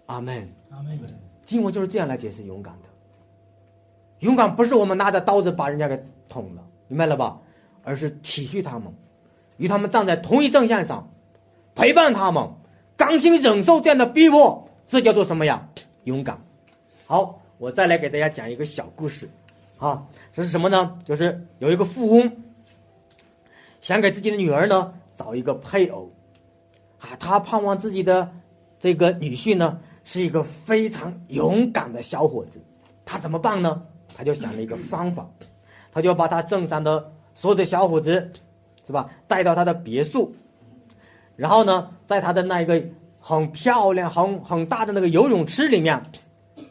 [0.06, 0.48] 阿门。
[0.70, 1.00] 阿门。
[1.46, 2.90] 经文就是这样来解释勇敢的。
[4.20, 7.40] 勇敢不是我们拿着刀子把人家给捅了，明白了吧？
[7.84, 8.94] 而是体恤他们，
[9.58, 11.10] 与他们站在同一阵线上，
[11.76, 12.52] 陪伴他们，
[12.98, 15.70] 甘心忍受这样的逼迫，这叫做什么呀？
[16.04, 16.40] 勇敢。
[17.06, 19.30] 好，我再来给大家讲一个小故事。
[19.78, 20.98] 啊，这是什么呢？
[21.04, 22.32] 就是有一个富翁。
[23.82, 26.12] 想给自己的女儿呢找一个配偶，
[27.00, 28.32] 啊，他盼望自己的
[28.80, 32.60] 这个女婿呢是一个非常勇敢的小伙子，
[33.06, 33.84] 他怎么办呢？
[34.18, 35.30] 他就想了一个方法，
[35.92, 38.32] 他就把他镇上的所有的小伙子，
[38.86, 40.34] 是吧，带到他的别墅，
[41.36, 42.84] 然后呢，在他的那一个
[43.20, 46.04] 很漂亮、很很大的那个游泳池里面，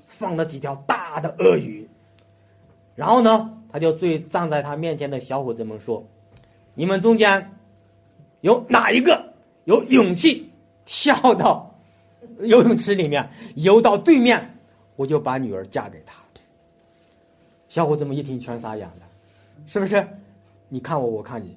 [0.07, 1.89] 放了几条大的鳄鱼，
[2.95, 6.05] 然后呢，他就对站在他面前的小伙子们说。
[6.77, 7.53] 你们中间
[8.41, 9.33] 有哪一个
[9.65, 10.51] 有勇气
[10.85, 11.77] 跳到
[12.41, 14.59] 游泳池里面游到对面，
[14.97, 16.15] 我就把女儿嫁给他。
[17.69, 19.07] 小伙子们一听全傻眼了，
[19.67, 20.07] 是不是？
[20.69, 21.57] 你看我，我看你，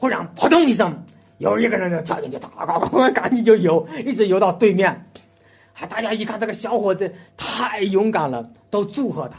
[0.00, 1.04] 忽然扑通一声，
[1.36, 5.04] 有一个人就跳进去，哒哒哒，赶紧就游，一直游到对面。
[5.78, 9.36] 啊，大家一看这个小伙子太勇敢了，都祝贺他。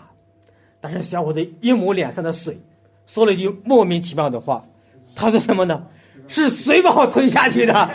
[0.80, 2.62] 但是小伙子一抹脸上的水，
[3.08, 4.64] 说了一句莫名其妙的话。
[5.16, 5.84] 他说什么呢？
[6.28, 7.74] 是谁把我推下去的？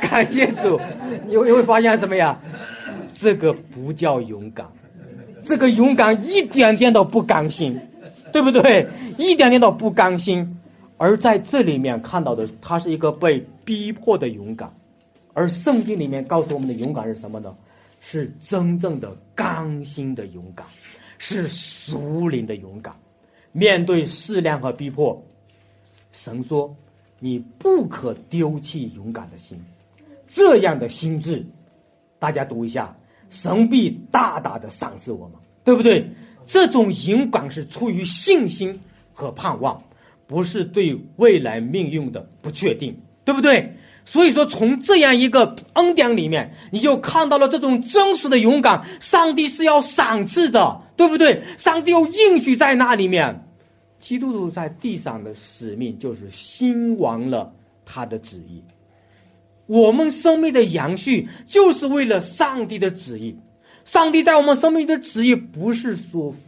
[0.00, 0.80] 感谢主，
[1.26, 2.40] 你会会发现什么呀？
[3.14, 4.66] 这个不叫勇敢，
[5.42, 7.78] 这个勇敢一点点都不甘心，
[8.34, 8.88] 对不对？
[9.16, 10.58] 一点点的不甘心。
[10.96, 14.74] 而在这里面看到的，他是一个被逼迫的勇敢。
[15.34, 17.54] 而圣经里面告诉我们的勇敢是什么呢？
[18.00, 20.66] 是真正的甘心的勇敢，
[21.16, 22.92] 是属灵的勇敢。
[23.52, 25.24] 面对试炼和逼迫，
[26.10, 26.74] 神说
[27.20, 29.56] ：“你不可丢弃勇敢的心。”
[30.26, 31.46] 这样的心智，
[32.18, 32.96] 大家读一下，
[33.30, 36.10] 神必大大的赏赐我们，对不对？
[36.46, 38.80] 这种勇敢是出于信心
[39.12, 39.82] 和盼望，
[40.26, 43.76] 不是对未来命运的不确定，对不对？
[44.06, 51.42] 所以说，从这样一个恩典里面，你就看到了这种真实的勇敢，上帝是要赏赐的，对不对？
[51.56, 53.40] 上帝有应许在那里面。
[53.98, 57.50] 基督徒在地上的使命就是兴亡了
[57.86, 58.62] 他的旨意。
[59.64, 63.34] 我们生命的延续就是为了上帝的旨意。
[63.84, 66.38] 上帝在我们生命的旨意不是说服，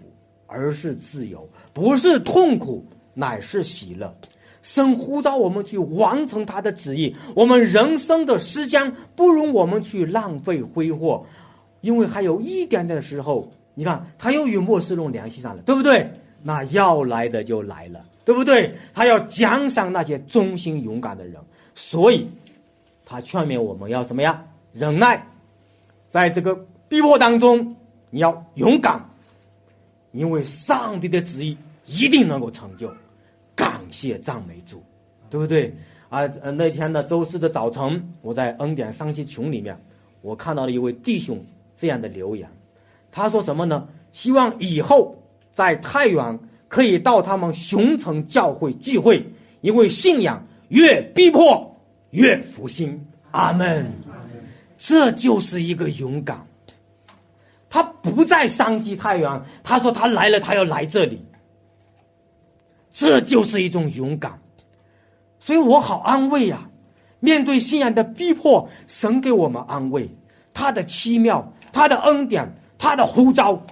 [0.46, 1.40] 而是自由；
[1.72, 2.84] 不是痛苦，
[3.14, 4.14] 乃是喜乐。
[4.62, 7.14] 神呼召我们去完成他的旨意。
[7.34, 11.26] 我们人生的时间不容我们去浪费挥霍，
[11.82, 16.10] 因为还有一点点的时候，你看他又与末世龙联系上了，对不对？
[16.42, 18.74] 那要来的就来了，对不对？
[18.94, 21.40] 他要奖赏那些忠心勇敢的人，
[21.74, 22.28] 所以，
[23.04, 24.44] 他劝勉我们要什么呀？
[24.72, 25.26] 忍耐，
[26.08, 27.76] 在这个逼迫当中，
[28.10, 29.04] 你要勇敢，
[30.12, 31.56] 因为上帝的旨意
[31.86, 32.92] 一定能够成就。
[33.54, 34.82] 感谢赞美主，
[35.30, 35.74] 对不对？
[36.08, 39.78] 啊，那天的周四的早晨，我在恩典上西群里面，
[40.22, 41.44] 我看到了一位弟兄
[41.76, 42.48] 这样的留言，
[43.10, 43.88] 他说什么呢？
[44.12, 45.16] 希望以后。
[45.56, 49.24] 在太原可以到他们熊城教会聚会，
[49.62, 51.74] 因为信仰越逼迫
[52.10, 53.06] 越复兴。
[53.30, 53.90] 阿门。
[54.76, 56.45] 这就是一个勇敢。
[57.68, 61.24] 他不在山西太原，他说他来了，他要来这里。
[62.90, 64.38] 这就是一种勇敢。
[65.40, 66.70] 所以我好安慰呀。
[67.18, 70.10] 面对信仰的逼迫，神给我们安慰，
[70.52, 73.62] 他的奇妙，他的恩典，他的呼召。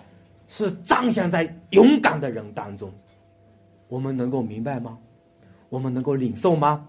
[0.48, 2.92] 是彰显在勇敢的人当中，
[3.88, 4.98] 我们能够明白吗？
[5.68, 6.86] 我们能够领受吗？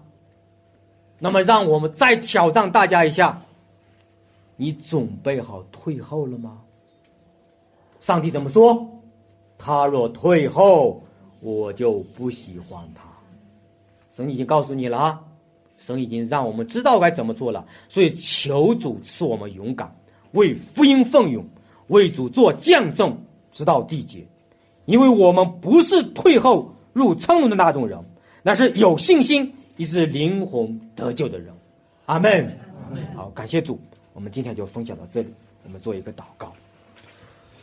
[1.18, 3.42] 那么，让我们再挑战大家一下：
[4.56, 6.60] 你准备好退后了吗？
[8.06, 8.88] 上帝怎么说？
[9.58, 11.02] 他若退后，
[11.40, 13.02] 我就不喜欢他。
[14.14, 15.20] 神已经告诉你了啊，
[15.76, 17.66] 神已经让我们知道该怎么做了。
[17.88, 19.92] 所以，求主赐我们勇敢，
[20.30, 21.44] 为福音奋勇，
[21.88, 23.18] 为主做见证，
[23.52, 24.24] 直到地结。
[24.84, 27.98] 因为我们不是退后入苍龙的那种人，
[28.44, 31.52] 那是有信心以致灵魂得救的人。
[32.04, 32.56] 阿门。
[33.16, 33.80] 好，感谢主，
[34.12, 35.34] 我们今天就分享到这里。
[35.64, 36.52] 我们做一个祷告。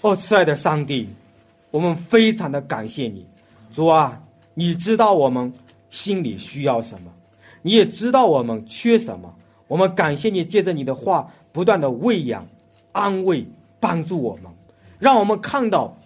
[0.04, 1.08] 哦，亲爱的上帝，
[1.72, 3.26] 我们非常的感谢你，
[3.74, 4.22] 主啊，
[4.54, 5.52] 你知道我们
[5.92, 7.12] 心里需要什么，
[7.62, 9.34] 你也知道我们缺什么。
[9.70, 12.46] 我们感谢你，借着你的话不断的喂养、
[12.92, 13.48] 安慰、
[13.80, 14.52] 帮助我们，
[15.00, 15.98] 让我们看到。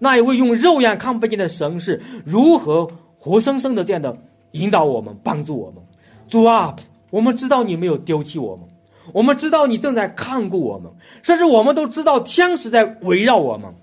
[0.00, 2.90] 那一位用肉眼看不见的神是如何
[3.20, 4.18] 活生生的这样的
[4.50, 5.80] 引导我们、帮助我们？
[6.26, 6.74] 主啊，
[7.10, 8.66] 我们知道你没有丢弃我们，
[9.12, 10.90] 我们知道你正在看顾我们，
[11.22, 13.74] 甚至我们都知道天使在围绕我们。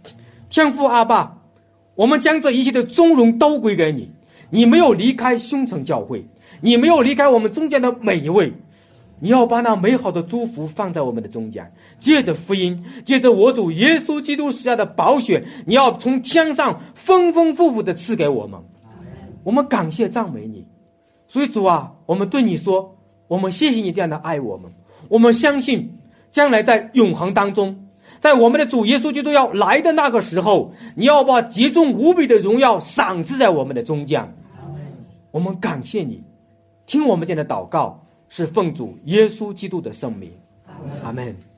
[0.49, 1.37] 天父阿爸，
[1.95, 4.11] 我们将这一切的尊荣都归给你。
[4.49, 6.25] 你没有离开凶城教会，
[6.59, 8.53] 你没有离开我们中间的每一位。
[9.23, 18.59] 你要把那美好的祝福放在我们的中间，借着福音，借着我主耶稣基督时下的宝血，你要从天上丰丰富富的赐给我们。
[19.43, 20.65] 我们感谢赞美你，
[21.27, 22.97] 所以主啊，我们对你说，
[23.27, 24.71] 我们谢谢你这样的爱我们。
[25.11, 25.99] 我们相信，
[26.31, 27.89] 将来在永恒当中，
[28.21, 34.33] 在我们的主耶稣基督要来的那个时候，你要把极重无比的荣耀赏赐在我们的中间。
[35.31, 36.23] 我们感谢你，
[36.85, 37.99] 听我们这样的祷告。
[38.33, 40.31] 是奉主耶稣基督的圣名，
[41.03, 41.50] 阿门。